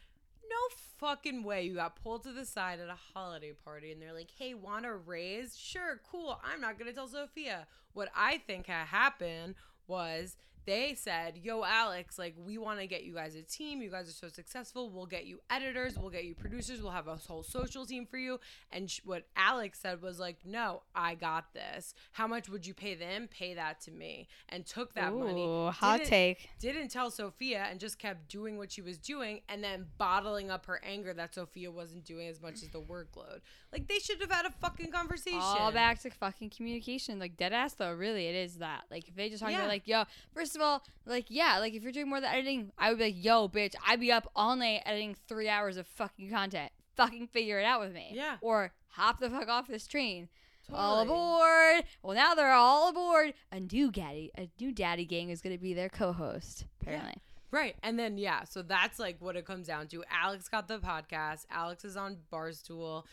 no 0.52 0.76
fucking 0.98 1.44
way 1.44 1.64
you 1.64 1.76
got 1.76 2.02
pulled 2.02 2.24
to 2.24 2.34
the 2.34 2.46
side 2.46 2.80
at 2.80 2.90
a 2.90 2.98
holiday 3.14 3.54
party 3.54 3.92
and 3.92 4.02
they're 4.02 4.14
like, 4.14 4.32
hey, 4.38 4.54
want 4.54 4.86
a 4.86 4.94
raise? 4.94 5.58
Sure, 5.58 6.02
cool. 6.10 6.40
I'm 6.44 6.60
not 6.60 6.78
going 6.78 6.90
to 6.90 6.96
tell 6.96 7.08
Sophia. 7.08 7.68
What 7.94 8.10
I 8.16 8.40
think 8.40 8.68
had 8.68 8.88
happened 8.88 9.56
was 9.88 10.36
they 10.66 10.94
said, 10.96 11.38
Yo, 11.42 11.64
Alex, 11.64 12.20
like, 12.20 12.36
we 12.38 12.58
want 12.58 12.80
to 12.80 12.88
get 12.88 13.04
you 13.04 13.14
guys 13.14 13.36
a 13.36 13.42
team. 13.42 13.82
You 13.82 13.90
guys 13.90 14.08
are 14.10 14.14
so 14.14 14.28
successful. 14.28 14.90
We'll 14.90 15.06
get 15.06 15.26
you 15.26 15.40
editors. 15.50 15.98
We'll 15.98 16.10
get 16.10 16.26
you 16.26 16.36
producers. 16.36 16.82
We'll 16.82 16.92
have 16.92 17.08
a 17.08 17.16
whole 17.16 17.44
social 17.44 17.86
team 17.86 18.06
for 18.06 18.18
you. 18.18 18.40
And 18.72 18.90
sh- 18.90 19.02
what 19.04 19.24
Alex 19.36 19.80
said 19.80 20.02
was, 20.02 20.20
like, 20.20 20.38
No, 20.46 20.84
I 20.96 21.16
got 21.16 21.54
this. 21.54 21.94
How 22.12 22.28
much 22.28 22.50
would 22.50 22.66
you 22.66 22.74
pay 22.74 22.96
them? 22.96 23.28
Pay 23.28 23.56
that 23.56 23.82
to 23.82 23.92
me. 23.92 24.28
And 24.50 24.66
took 24.66 24.94
that 24.94 25.14
money. 25.14 25.44
Ooh, 25.46 25.70
hot 25.72 25.98
Didn't- 26.00 26.10
take. 26.10 26.50
Didn't 26.60 26.90
tell 26.90 27.10
Sophia 27.12 27.66
and 27.70 27.80
just 27.80 27.98
kept 28.00 28.28
doing 28.30 28.58
what 28.58 28.72
she 28.72 28.82
was 28.82 28.98
doing 28.98 29.42
and 29.50 29.64
then 29.64 29.88
bottling 29.98 30.52
up 30.52 30.66
her 30.68 30.80
anger 30.84 31.14
that 31.14 31.34
Sophia 31.34 31.72
wasn't 31.72 32.06
doing 32.06 32.28
as 32.28 32.42
much 32.42 32.56
as 32.64 32.70
the 32.70 32.82
workload. 32.82 33.40
Like, 33.72 33.88
they 33.88 34.00
should 34.00 34.22
have 34.22 34.32
had 34.32 34.46
a 34.46 34.52
fucking 34.52 34.92
conversation. 34.92 35.40
All 35.42 35.72
back 35.72 36.00
to 36.02 36.10
fucking 36.10 36.50
communication. 36.52 37.18
Like 37.20 37.38
dead 37.38 37.54
ass 37.54 37.74
though, 37.74 37.94
really 37.94 38.28
it 38.28 38.36
is 38.36 38.56
that. 38.58 38.84
Like 38.92 39.08
if 39.08 39.16
they 39.16 39.30
just 39.30 39.42
talk 39.42 39.52
Yeah. 39.52 39.58
about 39.60 39.70
like, 39.70 39.88
yo, 39.88 40.04
first 40.34 40.51
of 40.56 40.62
all, 40.62 40.84
like 41.06 41.26
yeah, 41.30 41.60
like 41.60 41.74
if 41.74 41.84
you're 41.84 41.92
doing 41.92 42.10
more 42.10 42.18
of 42.18 42.24
the 42.24 42.30
editing, 42.30 42.72
I 42.78 42.90
would 42.90 42.98
be 42.98 43.06
like, 43.06 43.24
yo, 43.24 43.48
bitch, 43.48 43.76
I'd 43.86 44.00
be 44.00 44.12
up 44.12 44.30
all 44.36 44.56
night 44.56 44.82
editing 44.86 45.16
three 45.28 45.50
hours 45.50 45.78
of 45.78 45.88
fucking 45.88 46.30
content. 46.30 46.72
Fucking 46.96 47.28
figure 47.28 47.60
it 47.60 47.66
out 47.66 47.80
with 47.80 47.94
me. 47.94 48.12
Yeah. 48.14 48.38
Or 48.42 48.74
hop 48.88 49.20
the 49.20 49.30
fuck 49.30 49.48
off 49.48 49.68
this 49.68 49.88
train. 49.88 50.30
All 50.74 51.02
aboard. 51.02 51.86
Well 52.02 52.16
now 52.16 52.34
they're 52.34 52.54
all 52.54 52.90
aboard. 52.90 53.34
A 53.52 53.60
new 53.60 53.92
daddy 53.92 54.32
a 54.38 54.48
new 54.60 54.72
daddy 54.72 55.06
gang 55.06 55.30
is 55.30 55.42
gonna 55.42 55.58
be 55.58 55.74
their 55.74 55.90
co 55.90 56.14
host, 56.14 56.66
apparently. 56.82 57.22
Right. 57.52 57.76
And 57.84 58.00
then, 58.00 58.18
yeah, 58.18 58.46
so 58.46 58.62
that's 58.62 58.98
like 58.98 59.18
what 59.20 59.36
it 59.36 59.46
comes 59.46 59.68
down 59.68 59.88
to. 59.88 60.04
Alex 60.10 60.48
got 60.48 60.68
the 60.70 60.80
podcast. 60.80 61.46
Alex 61.52 61.84
is 61.84 61.98
on 61.98 62.18
Barstool. 62.32 63.04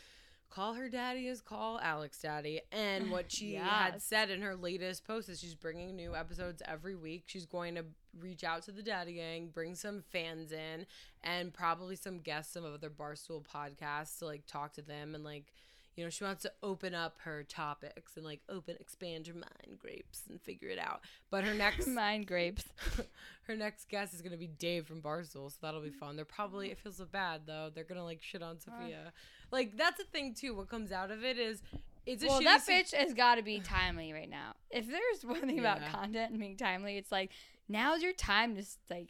Call 0.49 0.73
her 0.73 0.89
daddy 0.89 1.27
is 1.27 1.41
call 1.41 1.79
Alex 1.79 2.19
daddy. 2.21 2.61
And 2.71 3.11
what 3.11 3.31
she 3.31 3.53
had 3.53 4.01
said 4.01 4.29
in 4.29 4.41
her 4.41 4.55
latest 4.55 5.05
post 5.05 5.29
is 5.29 5.39
she's 5.39 5.55
bringing 5.55 5.95
new 5.95 6.15
episodes 6.15 6.61
every 6.65 6.95
week. 6.95 7.23
She's 7.27 7.45
going 7.45 7.75
to 7.75 7.85
reach 8.19 8.43
out 8.43 8.63
to 8.63 8.71
the 8.71 8.81
daddy 8.81 9.13
gang, 9.13 9.49
bring 9.53 9.75
some 9.75 10.03
fans 10.09 10.51
in, 10.51 10.87
and 11.23 11.53
probably 11.53 11.95
some 11.95 12.19
guests, 12.19 12.53
some 12.53 12.65
other 12.65 12.89
Barstool 12.89 13.43
podcasts 13.45 14.17
to 14.19 14.25
like 14.25 14.45
talk 14.47 14.73
to 14.73 14.81
them 14.81 15.15
and 15.15 15.23
like. 15.23 15.53
You 15.99 16.05
know, 16.05 16.09
she 16.09 16.23
wants 16.23 16.43
to 16.43 16.51
open 16.63 16.95
up 16.95 17.17
her 17.25 17.43
topics 17.43 18.15
and 18.15 18.23
like 18.23 18.39
open, 18.47 18.77
expand 18.79 19.27
your 19.27 19.35
mind, 19.35 19.77
grapes, 19.77 20.23
and 20.29 20.41
figure 20.41 20.69
it 20.69 20.79
out. 20.79 21.01
But 21.29 21.43
her 21.43 21.53
next 21.53 21.87
Mind 21.89 22.25
grapes. 22.25 22.63
her 23.47 23.55
next 23.57 23.89
guest 23.89 24.13
is 24.13 24.21
gonna 24.21 24.37
be 24.37 24.47
Dave 24.47 24.87
from 24.87 25.01
Barstool, 25.01 25.51
so 25.51 25.57
that'll 25.61 25.81
be 25.81 25.89
fun. 25.89 26.15
They're 26.15 26.23
probably 26.23 26.71
it 26.71 26.79
feels 26.79 26.95
so 26.95 27.05
bad 27.05 27.41
though. 27.45 27.69
They're 27.75 27.83
gonna 27.83 28.05
like 28.05 28.21
shit 28.21 28.41
on 28.41 28.55
uh. 28.55 28.59
Sophia. 28.59 29.11
Like 29.51 29.75
that's 29.75 29.99
a 29.99 30.05
thing 30.05 30.33
too. 30.33 30.55
What 30.55 30.69
comes 30.69 30.93
out 30.93 31.11
of 31.11 31.25
it 31.25 31.37
is 31.37 31.61
it's 32.05 32.23
a 32.23 32.27
well, 32.27 32.39
that 32.43 32.65
bitch 32.65 32.93
has 32.95 33.13
got 33.13 33.35
to 33.35 33.41
be 33.41 33.59
timely 33.59 34.13
right 34.13 34.29
now. 34.29 34.53
If 34.71 34.87
there's 34.87 35.25
one 35.25 35.41
thing 35.41 35.59
about 35.59 35.81
content 35.91 36.31
and 36.31 36.39
being 36.39 36.55
timely, 36.55 36.95
it's 36.95 37.11
like 37.11 37.31
now's 37.67 38.01
your 38.01 38.13
time 38.13 38.55
to 38.55 38.63
like. 38.89 39.09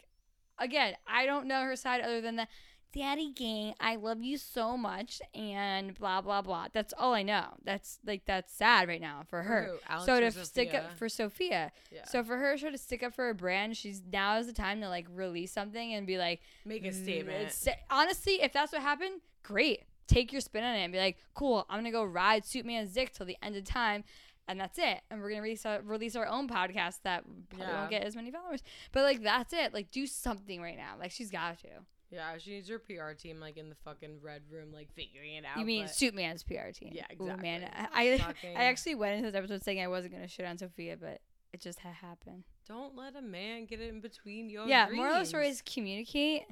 Again, 0.57 0.95
I 1.07 1.27
don't 1.27 1.45
know 1.45 1.61
her 1.61 1.75
side 1.75 2.01
other 2.01 2.19
than 2.19 2.35
the 2.35 2.47
daddy 2.93 3.31
gang. 3.31 3.73
I 3.79 3.95
love 3.97 4.21
you 4.21 4.37
so 4.37 4.75
much 4.77 5.21
and 5.33 5.93
blah 5.97 6.21
blah 6.21 6.41
blah. 6.41 6.67
That's 6.73 6.93
all 6.97 7.13
I 7.13 7.23
know. 7.23 7.45
That's 7.63 7.99
like 8.05 8.25
that's 8.25 8.53
sad 8.53 8.87
right 8.87 9.01
now 9.01 9.23
for 9.29 9.43
her. 9.43 9.71
Alex 9.87 10.05
so 10.05 10.19
to 10.19 10.31
stick 10.45 10.73
up 10.73 10.97
for 10.97 11.07
Sophia. 11.09 11.71
Yeah. 11.91 12.05
So 12.05 12.23
for 12.23 12.37
her 12.37 12.57
to 12.57 12.77
stick 12.77 13.03
up 13.03 13.13
for 13.13 13.25
her 13.25 13.33
brand, 13.33 13.77
she's 13.77 14.01
now 14.11 14.37
is 14.37 14.47
the 14.47 14.53
time 14.53 14.81
to 14.81 14.89
like 14.89 15.07
release 15.13 15.51
something 15.51 15.93
and 15.93 16.05
be 16.07 16.17
like, 16.17 16.41
make 16.65 16.85
a 16.85 16.89
Mm, 16.89 17.03
statement. 17.03 17.67
honestly, 17.89 18.41
if 18.41 18.51
that's 18.53 18.71
what 18.71 18.81
happened, 18.81 19.21
great. 19.43 19.83
Take 20.07 20.31
your 20.31 20.41
spin 20.41 20.63
on 20.63 20.75
it 20.75 20.79
and 20.83 20.91
be 20.91 20.97
like, 20.99 21.17
cool, 21.35 21.65
I'm 21.69 21.77
gonna 21.79 21.91
go 21.91 22.03
ride 22.03 22.43
Suitman's 22.43 22.93
dick 22.93 23.13
till 23.13 23.25
the 23.27 23.37
end 23.43 23.55
of 23.55 23.63
time. 23.63 24.03
And 24.47 24.59
that's 24.59 24.79
it. 24.79 25.01
And 25.11 25.21
we're 25.21 25.29
gonna 25.29 25.43
release 25.43 25.63
our, 25.67 25.79
release 25.83 26.15
our 26.15 26.25
own 26.25 26.49
podcast 26.49 27.01
that 27.03 27.23
probably 27.49 27.67
Yeah. 27.67 27.77
won't 27.79 27.91
get 27.91 28.03
as 28.03 28.15
many 28.15 28.31
followers. 28.31 28.63
But 28.91 29.03
like 29.03 29.21
that's 29.21 29.53
it. 29.53 29.75
Like 29.75 29.91
do 29.91 30.07
something 30.07 30.59
right 30.59 30.75
now. 30.75 30.95
Like 30.99 31.11
she's 31.11 31.29
got 31.29 31.59
to. 31.59 31.67
Yeah, 32.11 32.37
she 32.37 32.51
needs 32.51 32.69
her 32.69 32.79
PR 32.79 33.11
team 33.17 33.39
like 33.39 33.57
in 33.57 33.69
the 33.69 33.75
fucking 33.83 34.19
red 34.21 34.41
room, 34.51 34.71
like 34.73 34.91
figuring 34.95 35.35
it 35.35 35.45
out. 35.45 35.59
You 35.59 35.65
mean 35.65 35.85
but- 35.85 35.91
Suitman's 35.91 36.43
PR 36.43 36.71
team? 36.73 36.91
Yeah, 36.93 37.05
Ooh, 37.21 37.37
man. 37.37 37.69
I 37.93 38.13
I, 38.13 38.17
Fucking- 38.17 38.57
I 38.57 38.63
actually 38.63 38.95
went 38.95 39.17
into 39.17 39.31
this 39.31 39.37
episode 39.37 39.63
saying 39.63 39.79
I 39.81 39.87
wasn't 39.87 40.13
gonna 40.13 40.27
shit 40.27 40.45
on 40.45 40.57
Sophia, 40.57 40.97
but 40.99 41.21
it 41.53 41.61
just 41.61 41.79
had 41.79 41.93
happened. 41.93 42.43
don't 42.67 42.95
let 42.95 43.15
a 43.15 43.21
man 43.21 43.65
get 43.65 43.81
in 43.81 44.01
between 44.01 44.49
your 44.49 44.67
yeah, 44.67 44.85
dreams. 44.87 44.97
moral 44.97 45.15
of 45.15 45.19
the 45.21 45.25
story 45.25 45.47
is 45.49 45.61
communicate. 45.61 46.43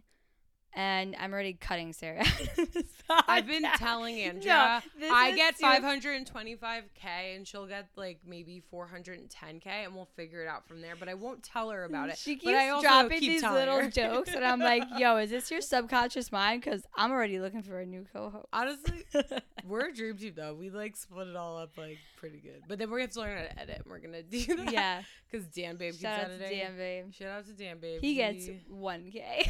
And 0.80 1.16
I'm 1.20 1.34
already 1.34 1.54
cutting 1.54 1.92
Sarah. 1.92 2.24
I've 3.10 3.48
been 3.48 3.64
telling 3.78 4.20
Andrea 4.22 4.84
this 5.00 5.12
I 5.12 5.36
get 5.36 5.58
too- 5.58 5.66
525k 5.66 7.36
and 7.36 7.48
she'll 7.48 7.66
get 7.66 7.88
like 7.96 8.20
maybe 8.28 8.62
410k 8.72 9.66
and 9.66 9.96
we'll 9.96 10.08
figure 10.16 10.44
it 10.44 10.48
out 10.48 10.68
from 10.68 10.82
there. 10.82 10.96
But 10.96 11.10
I 11.10 11.16
won't 11.16 11.42
tell 11.42 11.72
her 11.72 11.84
about 11.86 12.10
it. 12.10 12.18
She 12.20 12.36
keeps 12.36 12.46
but 12.46 12.54
I 12.54 12.70
also 12.70 12.84
dropping 12.88 13.20
keep 13.22 13.32
these 13.32 13.42
little 13.42 13.78
her. 13.78 13.90
jokes, 13.90 14.36
and 14.36 14.46
I'm 14.46 14.60
like, 14.60 14.84
"Yo, 15.00 15.18
is 15.18 15.32
this 15.32 15.50
your 15.50 15.62
subconscious 15.62 16.32
mind?" 16.32 16.62
Because 16.64 16.84
I'm 16.96 17.12
already 17.12 17.40
looking 17.40 17.64
for 17.64 17.80
a 17.80 17.86
new 17.86 18.06
co-host. 18.14 18.46
Honestly, 18.54 19.04
we're 19.66 19.88
a 19.90 19.94
dream 19.94 20.16
team 20.18 20.34
though. 20.36 20.54
We 20.54 20.70
like 20.70 20.96
split 20.96 21.28
it 21.28 21.36
all 21.36 21.58
up 21.58 21.72
like 21.76 21.98
pretty 22.18 22.38
good. 22.38 22.62
But 22.68 22.78
then 22.78 22.92
we're 22.92 22.98
gonna 22.98 23.06
have 23.08 23.14
to 23.14 23.20
learn 23.22 23.38
how 23.38 23.44
to 23.46 23.60
edit. 23.60 23.78
And 23.84 23.86
we're 23.88 24.00
gonna 24.00 24.22
do 24.22 24.46
that. 24.58 24.72
yeah. 24.72 25.02
Because 25.32 25.48
Dan 25.48 25.78
Babe 25.78 25.94
keeps 25.94 26.04
Shout 26.04 26.20
out 26.26 26.30
to. 26.38 26.38
Dan 26.38 26.78
Babe. 26.78 27.06
Shout 27.14 27.30
out 27.30 27.46
to 27.48 27.54
Dan 27.54 27.80
Babe. 27.80 28.00
He 28.00 28.14
gets 28.14 28.48
1K 28.72 29.50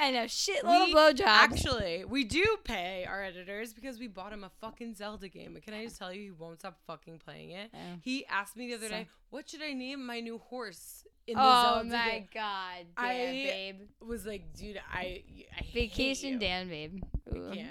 and 0.00 0.16
a 0.16 0.24
shitload 0.24 0.86
We 0.86 0.92
of 0.92 0.98
blowjobs. 1.16 1.24
Actually, 1.26 2.04
we 2.04 2.24
do 2.24 2.44
pay 2.64 3.04
our 3.08 3.22
editors 3.22 3.72
because 3.72 3.98
we 3.98 4.06
bought 4.06 4.32
him 4.32 4.44
a 4.44 4.50
fucking 4.60 4.94
Zelda 4.94 5.28
game. 5.28 5.54
But 5.54 5.62
can 5.62 5.74
I 5.74 5.84
just 5.84 5.98
tell 5.98 6.12
you, 6.12 6.20
he 6.22 6.30
won't 6.30 6.60
stop 6.60 6.78
fucking 6.86 7.18
playing 7.24 7.50
it. 7.50 7.70
Oh. 7.74 7.78
He 8.02 8.24
asked 8.26 8.56
me 8.56 8.68
the 8.68 8.74
other 8.74 8.86
So- 8.88 8.90
day, 8.92 9.08
"What 9.30 9.48
should 9.48 9.62
I 9.62 9.72
name 9.72 10.04
my 10.06 10.20
new 10.20 10.38
horse?" 10.38 11.04
In 11.26 11.36
the 11.36 11.42
Zelda 11.42 11.82
game? 11.84 11.88
oh 11.88 11.90
Zelda 11.90 11.96
my 12.06 12.10
game? 12.10 12.28
god, 12.32 12.86
Dan 12.96 13.04
I 13.06 13.12
Babe. 13.12 13.76
Was 14.00 14.24
like, 14.24 14.54
dude, 14.54 14.80
I, 14.90 15.22
I 15.58 15.62
hate 15.62 15.74
Vacation. 15.90 16.38
Dan 16.38 16.68
Babe. 16.68 17.02
Ooh. 17.34 17.50
Can't. 17.52 17.70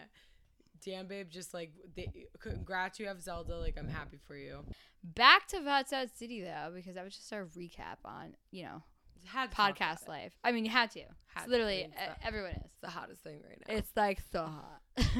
Dan 0.85 1.07
Babe, 1.07 1.27
just 1.29 1.53
like, 1.55 1.71
they, 1.95 2.27
congrats, 2.39 2.99
you 2.99 3.07
have 3.07 3.19
Zelda. 3.19 3.57
Like, 3.57 3.75
I'm 3.79 3.87
happy 3.87 4.19
for 4.27 4.37
you. 4.37 4.63
Back 5.03 5.47
to 5.47 5.57
Vatsat 5.57 6.15
City 6.15 6.41
though, 6.41 6.71
because 6.73 6.93
that 6.95 7.03
was 7.03 7.15
just 7.15 7.33
our 7.33 7.45
recap 7.45 7.97
on 8.05 8.35
you 8.51 8.63
know 8.63 8.83
Had 9.25 9.51
to 9.51 9.55
podcast 9.57 10.07
life. 10.07 10.33
I 10.43 10.51
mean, 10.51 10.65
you 10.65 10.71
had 10.71 10.91
to. 10.91 11.01
Had 11.33 11.43
It's 11.43 11.47
literally 11.49 11.81
e- 11.81 11.89
everyone 12.23 12.51
is. 12.51 12.61
It's 12.65 12.73
the 12.81 12.89
hottest 12.89 13.21
thing 13.23 13.39
right 13.47 13.61
now. 13.67 13.75
It's 13.75 13.91
like 13.95 14.21
so 14.31 14.45
hot. 14.45 14.81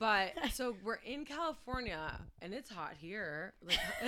But 0.00 0.32
so 0.52 0.74
we're 0.82 0.98
in 1.06 1.24
California 1.24 2.18
and 2.40 2.52
it's 2.52 2.68
hot 2.68 2.94
here. 2.98 3.52
Like, 3.64 3.78
Yo, 4.02 4.06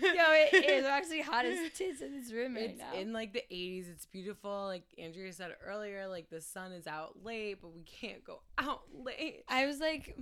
it 0.00 0.70
is 0.70 0.86
actually 0.86 1.20
hot 1.20 1.44
as 1.44 1.58
tits 1.76 2.00
in 2.00 2.18
this 2.18 2.32
room 2.32 2.54
right 2.54 2.70
it's 2.70 2.78
now. 2.78 2.98
in 2.98 3.12
like 3.12 3.34
the 3.34 3.42
80s. 3.52 3.90
It's 3.90 4.06
beautiful. 4.06 4.64
Like 4.66 4.84
Andrea 4.98 5.30
said 5.32 5.54
earlier, 5.66 6.06
like 6.08 6.30
the 6.30 6.40
sun 6.40 6.72
is 6.72 6.86
out 6.86 7.22
late, 7.22 7.58
but 7.60 7.74
we 7.74 7.82
can't 7.82 8.24
go 8.24 8.40
out 8.56 8.82
late. 8.94 9.44
I 9.48 9.66
was 9.66 9.78
like, 9.78 10.16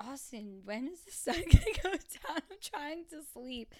Austin, 0.00 0.60
when 0.64 0.86
is 0.86 1.00
the 1.00 1.10
sun 1.12 1.42
gonna 1.50 1.64
go 1.82 1.90
down? 2.28 2.36
I'm 2.50 2.58
trying 2.62 3.04
to 3.10 3.22
sleep. 3.32 3.74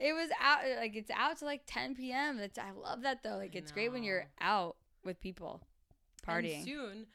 It 0.00 0.12
was 0.12 0.28
out 0.40 0.58
like 0.78 0.96
it's 0.96 1.10
out 1.10 1.38
to 1.38 1.44
like 1.44 1.62
10 1.66 1.94
p.m. 1.94 2.38
It's, 2.38 2.58
I 2.58 2.70
love 2.72 3.02
that 3.02 3.22
though. 3.22 3.36
Like 3.36 3.52
I 3.54 3.58
it's 3.58 3.72
great 3.72 3.92
when 3.92 4.02
know. 4.02 4.08
you're 4.08 4.26
out 4.40 4.76
with 5.04 5.20
people 5.20 5.62
And 6.26 6.44
partying. 6.44 6.64
soon, 6.64 7.06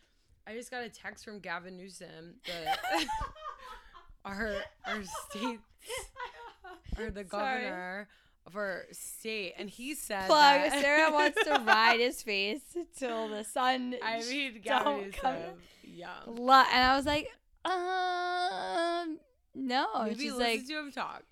I 0.47 0.53
just 0.55 0.71
got 0.71 0.83
a 0.83 0.89
text 0.89 1.25
from 1.25 1.39
Gavin 1.39 1.77
Newsom, 1.77 2.35
the, 2.45 3.05
our 4.25 4.55
our 4.85 5.03
state 5.29 5.59
or 6.97 7.09
the 7.11 7.25
Sorry. 7.29 7.61
governor 7.61 8.07
of 8.47 8.55
our 8.55 8.85
state, 8.91 9.53
and 9.57 9.69
he 9.69 9.93
said 9.95 10.25
Plug. 10.27 10.61
that 10.71 10.81
Sarah 10.81 11.11
wants 11.11 11.43
to 11.43 11.61
ride 11.65 11.99
his 11.99 12.21
face 12.23 12.61
till 12.97 13.27
the 13.29 13.43
sun. 13.43 13.95
I 14.03 14.21
mean, 14.21 14.61
don't 14.63 14.63
Gavin 14.63 15.11
come- 15.11 15.35
Newsom, 15.35 15.53
yeah. 15.83 16.19
And 16.25 16.83
I 16.83 16.95
was 16.95 17.05
like, 17.05 17.27
um, 17.65 19.19
no. 19.55 19.85
Maybe 20.05 20.31
listen 20.31 20.39
like, 20.39 20.67
to 20.67 20.79
him 20.79 20.91
talk. 20.91 21.23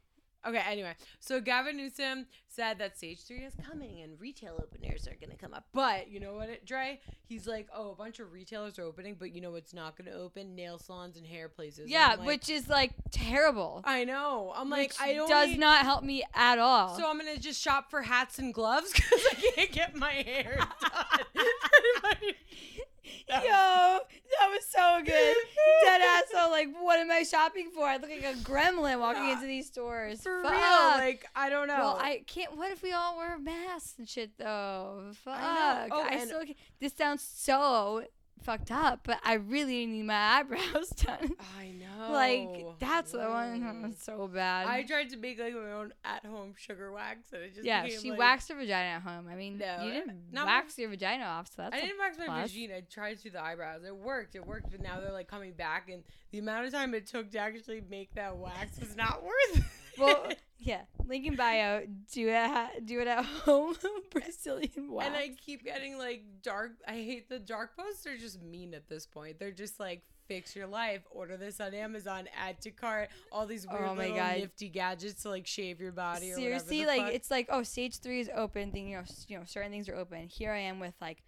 Okay, 0.46 0.62
anyway. 0.70 0.94
So 1.20 1.42
Gavin 1.42 1.78
Newsom 1.78 2.26
said 2.48 2.80
that 2.80 2.98
stage 2.98 3.24
three 3.24 3.40
is 3.44 3.54
coming 3.70 4.02
and 4.02 4.20
retail 4.20 4.60
openers 4.62 5.08
are 5.08 5.16
gonna 5.20 5.36
come 5.36 5.54
up. 5.54 5.66
But 5.74 6.10
you 6.10 6.20
know 6.20 6.36
what, 6.36 6.50
it, 6.50 6.66
Dre? 6.66 7.00
He's 7.26 7.48
like, 7.48 7.68
oh, 7.76 7.92
a 7.92 7.96
bunch 7.96 8.20
of 8.20 8.32
retailers 8.32 8.80
are 8.80 8.84
opening, 8.84 9.16
but 9.20 9.32
you 9.32 9.42
know 9.42 9.52
what's 9.52 9.74
not 9.74 9.98
gonna 9.98 10.16
open? 10.16 10.56
Nail 10.56 10.78
salons 10.78 11.18
and 11.18 11.26
hair 11.26 11.50
places. 11.50 11.90
Yeah, 11.90 12.16
like, 12.18 12.28
which 12.28 12.50
is 12.50 12.70
like 12.70 12.92
terrible. 13.12 13.82
I 13.84 14.04
know. 14.06 14.54
I'm 14.56 14.70
like, 14.70 14.94
I 15.02 15.14
don't. 15.14 15.28
does 15.28 15.50
need- 15.50 15.60
not 15.60 15.84
help 15.84 16.04
me 16.04 16.24
at 16.34 16.60
all. 16.60 16.98
So 16.98 17.10
I'm 17.10 17.18
gonna 17.18 17.38
just 17.38 17.62
shop 17.62 17.90
for 17.90 18.02
hats 18.02 18.40
and 18.40 18.54
gloves 18.54 18.92
because 18.96 19.22
I 19.32 19.52
can't 19.56 19.72
get 19.72 19.96
my 19.96 20.12
hair 20.12 20.60
done. 20.84 22.16
Yo, 23.30 23.40
that 23.44 24.48
was 24.50 24.66
so 24.70 25.02
good. 25.04 25.36
Dead 25.84 26.02
ass. 26.02 26.24
So 26.32 26.50
like, 26.50 26.70
what 26.80 26.98
am 27.00 27.12
I 27.12 27.24
shopping 27.24 27.70
for? 27.74 27.84
I 27.86 27.98
look 27.98 28.10
like 28.10 28.24
a 28.24 28.38
gremlin 28.38 29.00
walking 29.00 29.30
into 29.30 29.46
these 29.46 29.68
stores. 29.68 30.22
for 30.22 30.44
Fuck. 30.44 30.52
real, 30.54 30.62
like 31.06 31.26
I 31.36 31.50
don't 31.50 31.68
know. 31.68 31.78
Well, 31.78 32.00
I 32.02 32.24
can't. 32.26 32.56
What 32.56 32.72
if 32.72 32.82
we 32.82 32.94
all 32.94 33.18
wear 33.18 33.38
masks 33.38 33.96
and 33.98 34.08
shit 34.08 34.38
though? 34.38 35.12
Fuck. 35.26 35.40
I 35.42 35.88
know. 35.88 35.96
Oh, 35.98 36.04
I 36.10 36.14
and- 36.16 36.28
still. 36.28 36.44
This 36.80 36.94
sounds 36.94 37.22
so 37.22 38.04
fucked 38.44 38.72
up, 38.72 39.02
but 39.04 39.20
I 39.24 39.34
really 39.36 39.86
need 39.86 40.04
my 40.06 40.14
eyebrows 40.40 40.90
done. 40.90 41.32
I 41.60 41.70
know. 41.70 42.12
like 42.12 42.80
that's 42.80 43.12
the 43.12 43.20
one. 43.20 43.62
Whoa. 43.84 43.92
So 44.00 44.28
bad. 44.28 44.68
I 44.68 44.84
tried 44.84 45.10
to 45.10 45.18
make 45.18 45.40
like 45.40 45.54
my 45.54 45.72
own 45.72 45.94
at-home 46.06 46.54
sugar 46.58 46.92
wax, 46.92 47.32
and 47.34 47.44
it 47.44 47.54
just 47.56 47.66
yeah, 47.66 47.84
became, 47.84 48.02
she 48.02 48.10
like, 48.12 48.20
waxed 48.20 48.50
her 48.50 48.56
vagina 48.56 48.96
at 48.98 49.02
home. 49.02 49.28
I 49.32 49.36
mean, 49.36 49.58
No, 49.58 49.66
you 49.84 49.90
uh, 49.90 49.94
didn't 49.94 50.32
not 50.32 50.46
my- 50.46 50.58
wax 50.60 50.78
your 50.78 50.90
vagina 50.90 51.24
off, 51.26 51.48
so 51.48 51.54
that's. 51.64 51.76
I 51.76 51.82
didn't 51.82 52.00
wax 52.00 52.18
my 52.18 52.26
plus. 52.26 52.52
vagina. 52.52 52.76
I 52.78 52.82
tried 52.90 53.18
to 53.18 53.24
do 53.24 53.30
the 53.32 53.44
eyebrows. 53.44 53.82
It 53.86 53.96
worked. 53.96 54.36
It 54.36 54.46
worked, 54.46 54.72
but 54.72 54.82
now 54.82 55.00
they're 55.00 55.12
like 55.12 55.28
coming 55.28 55.54
back, 55.54 55.90
and 55.90 56.04
the 56.32 56.40
amount 56.40 56.66
of 56.66 56.72
time 56.74 56.94
it 56.94 57.08
took 57.08 57.32
to 57.32 57.40
actually 57.40 57.82
make 57.90 58.14
that 58.16 58.38
wax 58.38 58.80
was 58.80 58.96
not 58.96 59.24
worth. 59.24 59.58
it. 59.58 59.64
Well, 60.00 60.28
yeah. 60.60 60.82
Link 61.06 61.26
in 61.26 61.36
bio. 61.36 61.84
Do 62.12 62.28
it. 62.30 62.34
ha- 62.48 62.72
Do 62.84 63.00
it 63.00 63.08
at 63.08 63.24
home. 63.46 63.76
Brazilian 64.12 64.92
wax. 64.92 65.08
and 65.08 65.16
I 65.16 65.32
keep 65.46 65.64
getting 65.64 65.98
like 65.98 66.24
dark. 66.42 66.72
I 66.88 66.94
hate 66.94 67.30
the 67.30 67.40
dark 67.40 67.76
posts. 67.78 68.04
They're 68.04 68.18
just 68.18 68.42
mean 68.42 68.74
at 68.74 68.88
this 68.90 69.06
point. 69.06 69.40
They're 69.40 69.52
just 69.52 69.80
like 69.80 70.04
fix 70.28 70.56
your 70.56 70.68
life. 70.68 71.02
Order 71.12 71.38
this 71.38 71.62
on 71.62 71.74
Amazon. 71.74 72.28
Add 72.38 72.60
to 72.62 72.72
cart. 72.72 73.10
All 73.32 73.46
these 73.46 73.66
oh 73.70 73.74
weird 73.74 73.90
Oh 73.90 73.94
little 73.94 74.16
God. 74.18 74.38
nifty 74.38 74.70
gadgets 74.70 75.24
to 75.24 75.30
like 75.30 75.48
shave 75.48 75.80
your 75.80 75.92
body. 75.94 76.32
Or 76.32 76.36
Seriously, 76.36 76.86
like 76.86 77.02
fuck. 77.02 77.14
it's 77.14 77.32
like 77.32 77.48
oh, 77.50 77.64
stage 77.64 78.00
three 78.00 78.20
is 78.20 78.30
open. 78.36 78.72
Thing 78.72 78.90
you 78.90 78.98
know, 78.98 79.04
you 79.28 79.38
know, 79.38 79.44
certain 79.46 79.72
things 79.72 79.88
are 79.90 79.96
open. 79.96 80.28
Here 80.28 80.52
I 80.52 80.60
am 80.60 80.80
with 80.80 80.96
like 81.00 81.24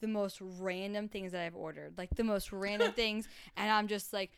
the 0.00 0.06
most 0.08 0.38
random 0.40 1.08
things 1.08 1.32
that 1.32 1.40
I've 1.42 1.56
ordered, 1.56 1.94
like 1.96 2.10
the 2.14 2.22
most 2.24 2.52
random 2.52 2.92
things, 2.92 3.26
and 3.56 3.70
I'm 3.70 3.88
just 3.88 4.12
like. 4.12 4.30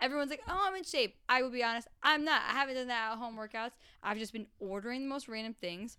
Everyone's 0.00 0.30
like, 0.30 0.42
"Oh, 0.48 0.64
I'm 0.66 0.74
in 0.76 0.84
shape." 0.84 1.16
I 1.28 1.42
will 1.42 1.50
be 1.50 1.62
honest, 1.62 1.88
I'm 2.02 2.24
not. 2.24 2.42
I 2.48 2.52
haven't 2.52 2.74
done 2.74 2.88
that 2.88 3.12
at 3.12 3.18
home 3.18 3.36
workouts. 3.36 3.72
I've 4.02 4.18
just 4.18 4.32
been 4.32 4.46
ordering 4.58 5.02
the 5.02 5.08
most 5.08 5.28
random 5.28 5.54
things, 5.54 5.98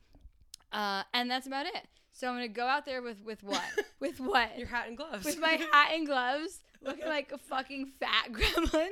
uh, 0.71 1.03
and 1.13 1.29
that's 1.29 1.47
about 1.47 1.65
it. 1.65 1.88
So 2.12 2.29
I'm 2.29 2.36
gonna 2.36 2.47
go 2.47 2.65
out 2.65 2.86
there 2.86 3.01
with 3.01 3.23
with 3.23 3.43
what? 3.43 3.63
with 3.99 4.19
what? 4.19 4.58
your 4.58 4.67
hat 4.67 4.88
and 4.88 4.95
gloves. 4.95 5.25
with 5.25 5.39
my 5.39 5.60
hat 5.71 5.91
and 5.93 6.05
gloves, 6.05 6.62
looking 6.81 7.08
like 7.08 7.31
a 7.31 7.38
fucking 7.38 7.91
fat 7.99 8.27
gremlin. 8.31 8.91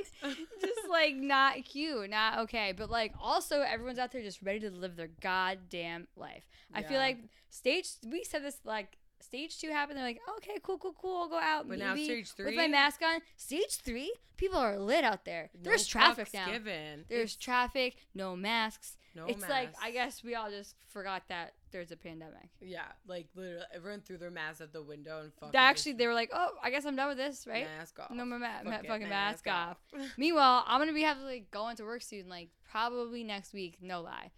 just 0.61 0.89
like 0.89 1.15
not 1.15 1.63
cute, 1.63 2.09
not 2.09 2.39
okay. 2.39 2.73
But 2.75 2.89
like 2.89 3.13
also 3.21 3.61
everyone's 3.61 3.99
out 3.99 4.11
there 4.11 4.21
just 4.21 4.41
ready 4.41 4.59
to 4.61 4.71
live 4.71 4.95
their 4.95 5.09
goddamn 5.21 6.07
life. 6.17 6.43
I 6.73 6.83
feel 6.83 6.97
like 6.97 7.19
stage 7.49 7.87
we 8.05 8.23
said 8.23 8.43
this 8.43 8.57
like 8.65 8.97
stage 9.23 9.59
two 9.59 9.69
happened, 9.69 9.97
they're 9.97 10.05
like, 10.05 10.21
okay, 10.37 10.59
cool, 10.61 10.77
cool, 10.77 10.95
cool, 10.99 11.21
I'll 11.23 11.29
go 11.29 11.39
out. 11.39 11.67
But 11.67 11.79
now 11.79 11.93
maybe 11.93 12.05
stage 12.05 12.33
with 12.37 12.55
my 12.55 12.67
mask 12.67 13.01
on. 13.01 13.21
Stage 13.37 13.77
three, 13.77 14.13
people 14.37 14.57
are 14.57 14.77
lit 14.77 15.03
out 15.03 15.25
there. 15.25 15.49
No 15.55 15.69
There's 15.69 15.87
traffic 15.87 16.29
now. 16.33 16.47
Given. 16.51 17.05
There's 17.09 17.35
traffic, 17.35 17.95
no 18.13 18.35
masks. 18.35 18.97
no 19.15 19.25
it's 19.25 19.47
like 19.47 19.73
I 19.81 19.91
guess 19.91 20.23
we 20.23 20.35
all 20.35 20.49
just 20.49 20.75
forgot 20.89 21.23
that 21.29 21.53
there's 21.71 21.91
a 21.91 21.97
pandemic. 21.97 22.49
Yeah, 22.61 22.83
like 23.07 23.27
literally, 23.35 23.63
everyone 23.73 24.01
threw 24.01 24.17
their 24.17 24.31
masks 24.31 24.61
at 24.61 24.73
the 24.73 24.81
window 24.81 25.21
and 25.21 25.33
fucking. 25.33 25.51
They 25.51 25.57
actually 25.57 25.93
they 25.93 26.07
were 26.07 26.13
like, 26.13 26.29
oh, 26.33 26.51
I 26.61 26.69
guess 26.69 26.85
I'm 26.85 26.95
done 26.95 27.09
with 27.09 27.17
this, 27.17 27.47
right? 27.47 27.65
Mask 27.77 27.99
off. 27.99 28.11
No 28.11 28.25
more 28.25 28.39
ma- 28.39 28.63
ma- 28.63 28.75
it, 28.77 28.87
fucking 28.87 29.09
mask 29.09 29.47
off. 29.47 29.77
Meanwhile, 30.17 30.63
I'm 30.67 30.79
gonna 30.79 30.93
be 30.93 31.01
having 31.01 31.23
to 31.23 31.27
like 31.27 31.49
go 31.51 31.69
into 31.69 31.83
work 31.83 32.01
soon, 32.01 32.29
like 32.29 32.49
probably 32.69 33.23
next 33.23 33.53
week, 33.53 33.77
no 33.81 34.01
lie. 34.01 34.31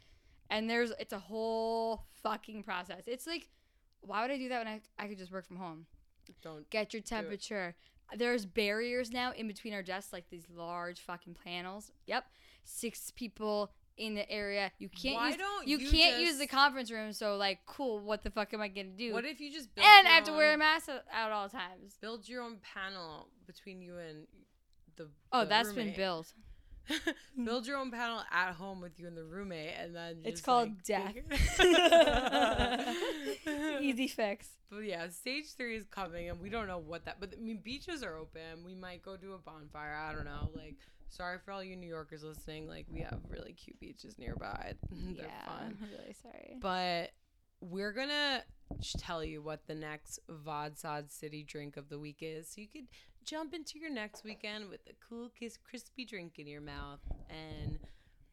And 0.49 0.69
there's 0.69 0.91
it's 0.99 1.13
a 1.13 1.19
whole 1.19 2.05
fucking 2.21 2.63
process. 2.63 3.03
It's 3.07 3.25
like, 3.27 3.49
why 4.05 4.21
would 4.21 4.31
I 4.31 4.37
do 4.37 4.49
that 4.49 4.65
when 4.65 4.67
I 4.67 4.81
I 4.97 5.07
could 5.07 5.17
just 5.17 5.31
work 5.31 5.45
from 5.45 5.57
home? 5.57 5.85
Don't. 6.41 6.69
Get 6.69 6.93
your 6.93 7.01
temperature. 7.01 7.75
There's 8.15 8.45
barriers 8.45 9.11
now 9.11 9.31
in 9.31 9.47
between 9.47 9.73
our 9.73 9.83
desks, 9.83 10.13
like 10.13 10.29
these 10.29 10.45
large 10.53 10.99
fucking 10.99 11.35
panels. 11.43 11.91
Yep, 12.05 12.25
six 12.63 13.11
people 13.15 13.71
in 13.97 14.15
the 14.15 14.29
area. 14.29 14.71
You 14.77 14.89
can't 14.89 15.15
Why 15.15 15.27
use 15.29 15.37
don't 15.37 15.67
you, 15.67 15.77
you 15.77 15.89
can't 15.89 16.19
use 16.19 16.37
the 16.37 16.47
conference 16.47 16.91
room. 16.91 17.13
So 17.13 17.37
like, 17.37 17.59
cool. 17.65 17.99
What 17.99 18.23
the 18.23 18.29
fuck 18.29 18.53
am 18.53 18.61
I 18.61 18.67
gonna 18.67 18.89
do? 18.89 19.13
What 19.13 19.25
if 19.25 19.39
you 19.39 19.51
just 19.51 19.73
build 19.73 19.87
and 19.87 20.07
I 20.07 20.11
have 20.11 20.25
to 20.25 20.33
wear 20.33 20.53
a 20.53 20.57
mask 20.57 20.89
at, 20.89 21.31
all 21.31 21.49
times. 21.49 21.97
Build 22.01 22.27
your 22.27 22.43
own 22.43 22.57
panel 22.73 23.29
between 23.47 23.81
you 23.81 23.97
and 23.97 24.27
the. 24.97 25.09
Oh, 25.31 25.41
the 25.41 25.45
that's 25.47 25.73
been 25.73 25.93
built. 25.95 26.33
Hmm. 27.35 27.45
build 27.45 27.67
your 27.67 27.77
own 27.77 27.91
panel 27.91 28.21
at 28.31 28.53
home 28.53 28.79
with 28.79 28.99
you 28.99 29.07
and 29.07 29.17
the 29.17 29.23
roommate, 29.23 29.73
and 29.79 29.95
then 29.95 30.19
It's 30.23 30.41
called 30.41 30.69
like, 30.69 30.83
death. 30.83 31.15
Easy 33.81 34.07
fix. 34.07 34.47
But 34.71 34.79
yeah, 34.79 35.07
stage 35.09 35.53
three 35.55 35.75
is 35.77 35.85
coming, 35.85 36.27
and 36.27 36.41
we 36.41 36.49
don't 36.49 36.67
know 36.67 36.79
what 36.79 37.05
that. 37.05 37.19
But 37.19 37.33
I 37.37 37.39
mean, 37.39 37.61
beaches 37.63 38.01
are 38.03 38.17
open. 38.17 38.63
We 38.65 38.73
might 38.73 39.03
go 39.03 39.15
do 39.15 39.33
a 39.33 39.37
bonfire. 39.37 39.93
I 39.93 40.11
don't 40.11 40.25
know. 40.25 40.49
Like, 40.55 40.75
sorry 41.07 41.37
for 41.45 41.51
all 41.51 41.63
you 41.63 41.75
New 41.75 41.87
Yorkers 41.87 42.23
listening. 42.23 42.67
Like, 42.67 42.87
we 42.91 43.01
have 43.01 43.19
really 43.29 43.53
cute 43.53 43.79
beaches 43.79 44.17
nearby. 44.17 44.73
They're 44.91 45.27
yeah, 45.27 45.45
fun. 45.45 45.77
I'm 45.81 45.89
really 45.91 46.15
sorry. 46.21 46.57
But 46.59 47.11
we're 47.61 47.91
gonna 47.91 48.43
tell 48.97 49.23
you 49.23 49.41
what 49.41 49.67
the 49.67 49.75
next 49.75 50.19
Vodsod 50.29 51.11
City 51.11 51.43
drink 51.43 51.77
of 51.77 51.89
the 51.89 51.99
week 51.99 52.17
is, 52.21 52.47
so 52.47 52.61
you 52.61 52.67
could 52.67 52.87
jump 53.23 53.53
into 53.53 53.79
your 53.79 53.89
next 53.89 54.23
weekend 54.23 54.69
with 54.69 54.81
a 54.87 54.93
cool, 55.07 55.29
kiss, 55.37 55.57
crispy 55.57 56.05
drink 56.05 56.33
in 56.37 56.47
your 56.47 56.61
mouth. 56.61 56.99
And 57.29 57.79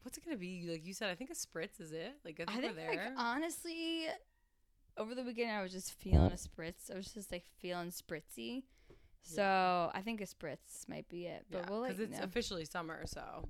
what's 0.03 0.17
it 0.17 0.25
gonna 0.25 0.37
be? 0.37 0.67
Like 0.69 0.85
you 0.85 0.93
said, 0.93 1.09
I 1.09 1.15
think 1.15 1.29
a 1.29 1.33
spritz 1.33 1.79
is 1.79 1.91
it? 1.91 2.13
Like 2.23 2.39
I 2.39 2.45
think, 2.45 2.57
I 2.57 2.61
think 2.61 2.77
we're 2.77 2.89
like 2.89 2.99
there. 2.99 3.13
honestly, 3.17 4.05
over 4.97 5.15
the 5.15 5.23
weekend 5.23 5.51
I 5.51 5.61
was 5.61 5.71
just 5.71 5.93
feeling 5.93 6.31
a 6.31 6.35
spritz. 6.35 6.91
I 6.91 6.95
was 6.95 7.13
just 7.13 7.31
like 7.31 7.45
feeling 7.59 7.89
spritzy. 7.89 8.63
So 9.25 9.89
I 9.93 10.01
think 10.01 10.19
a 10.19 10.25
spritz 10.25 10.87
might 10.89 11.07
be 11.07 11.27
it. 11.27 11.45
But 11.49 11.61
yeah, 11.63 11.69
we'll 11.69 11.79
like 11.79 11.97
it's 11.97 12.17
know. 12.19 12.23
officially 12.23 12.65
summer, 12.65 13.03
so 13.05 13.47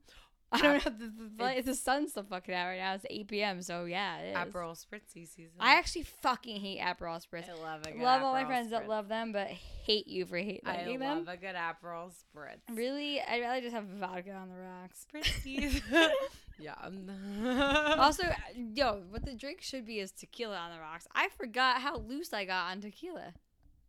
I 0.54 0.62
don't 0.62 0.86
know. 0.86 0.92
The, 0.92 1.56
the, 1.56 1.62
the, 1.62 1.76
sun's 1.76 2.12
still 2.12 2.24
fucking 2.24 2.54
out 2.54 2.68
right 2.68 2.78
now. 2.78 2.94
It's 2.94 3.06
8 3.10 3.28
p.m. 3.28 3.62
So 3.62 3.86
yeah, 3.86 4.20
it 4.20 4.30
is. 4.30 4.36
Aperol 4.36 4.74
spritzy 4.74 5.28
season. 5.28 5.54
I 5.60 5.76
actually 5.76 6.04
fucking 6.04 6.62
hate 6.62 6.80
Aperol 6.80 7.22
spritz. 7.26 7.50
I 7.50 7.62
love 7.62 7.84
good 7.84 7.96
Love 7.98 8.22
all 8.22 8.34
my 8.34 8.46
friends 8.46 8.70
that 8.70 8.88
love 8.88 9.08
them, 9.08 9.32
but 9.32 9.48
hate 9.48 10.08
you 10.08 10.26
for 10.26 10.38
hate 10.38 10.64
them. 10.64 11.02
I 11.02 11.14
love 11.14 11.28
a 11.28 11.38
good 11.38 11.56
Aperol 11.56 12.12
spritz. 12.12 12.62
Really, 12.72 13.20
I'd 13.22 13.42
rather 13.42 13.62
just 13.62 13.74
have 13.74 13.86
vodka 13.86 14.32
on 14.34 14.50
the 14.50 14.56
rocks. 14.56 15.06
Spritzy. 15.12 15.82
yeah. 16.60 16.76
Also, 18.04 18.24
uh, 18.24 18.34
yo, 18.56 19.02
what 19.10 19.26
the 19.26 19.34
drink 19.34 19.62
should 19.62 19.86
be 19.86 20.00
is 20.00 20.12
tequila 20.12 20.58
on 20.58 20.72
the 20.72 20.80
rocks. 20.80 21.08
I 21.14 21.30
forgot 21.38 21.82
how 21.82 21.98
loose 21.98 22.34
I 22.34 22.46
got 22.46 22.72
on 22.72 22.82
tequila. 22.82 23.34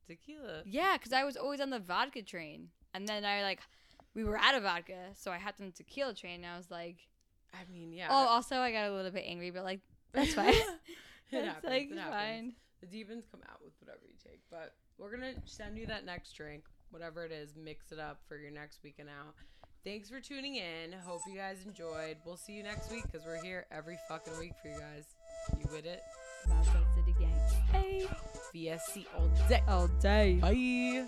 tequila. 0.06 0.62
Yeah, 0.64 0.96
because 0.96 1.12
I 1.12 1.24
was 1.24 1.36
always 1.36 1.60
on 1.60 1.70
the 1.70 1.78
vodka 1.78 2.22
train, 2.22 2.68
and 2.92 3.06
then 3.06 3.24
I 3.24 3.42
like, 3.42 3.60
we 4.14 4.24
were 4.24 4.38
out 4.38 4.54
of 4.54 4.62
vodka, 4.62 5.10
so 5.14 5.30
I 5.30 5.38
had 5.38 5.54
on 5.60 5.66
the 5.66 5.72
tequila 5.72 6.14
train, 6.14 6.44
and 6.44 6.46
I 6.46 6.56
was 6.56 6.70
like, 6.70 6.96
I 7.52 7.70
mean, 7.72 7.92
yeah. 7.92 8.08
Oh, 8.10 8.26
also, 8.28 8.56
I 8.56 8.72
got 8.72 8.88
a 8.90 8.94
little 8.94 9.10
bit 9.10 9.24
angry, 9.26 9.50
but 9.50 9.64
like 9.64 9.80
that's 10.12 10.34
fine. 10.34 10.54
it. 10.54 11.44
Like, 11.64 11.90
it. 11.90 11.98
Fine. 11.98 12.52
The 12.80 12.86
demons 12.86 13.24
come 13.30 13.40
out 13.50 13.60
with 13.64 13.72
whatever 13.80 14.00
you 14.06 14.14
take, 14.22 14.40
but 14.50 14.74
we're 14.98 15.10
gonna 15.10 15.34
send 15.44 15.78
you 15.78 15.86
that 15.86 16.04
next 16.04 16.32
drink, 16.36 16.64
whatever 16.90 17.24
it 17.24 17.32
is. 17.32 17.54
Mix 17.56 17.92
it 17.92 17.98
up 17.98 18.20
for 18.28 18.36
your 18.36 18.50
next 18.50 18.80
weekend 18.84 19.08
out. 19.08 19.34
Thanks 19.84 20.08
for 20.08 20.20
tuning 20.20 20.56
in. 20.56 20.92
Hope 21.04 21.20
you 21.28 21.36
guys 21.36 21.58
enjoyed. 21.66 22.16
We'll 22.24 22.38
see 22.38 22.54
you 22.54 22.62
next 22.62 22.90
week 22.90 23.02
because 23.04 23.26
we're 23.26 23.42
here 23.42 23.66
every 23.70 23.98
fucking 24.08 24.38
week 24.38 24.52
for 24.62 24.68
you 24.68 24.78
guys. 24.78 25.04
You 25.58 25.66
with 25.70 25.84
it? 25.84 26.00
Mob 26.48 26.64
City 26.94 27.14
Gang. 27.18 27.34
Hey. 27.70 28.06
VSC 28.54 29.04
all 29.16 29.28
day. 29.48 29.62
All 29.68 29.88
day. 30.00 30.38
Bye. 30.40 31.06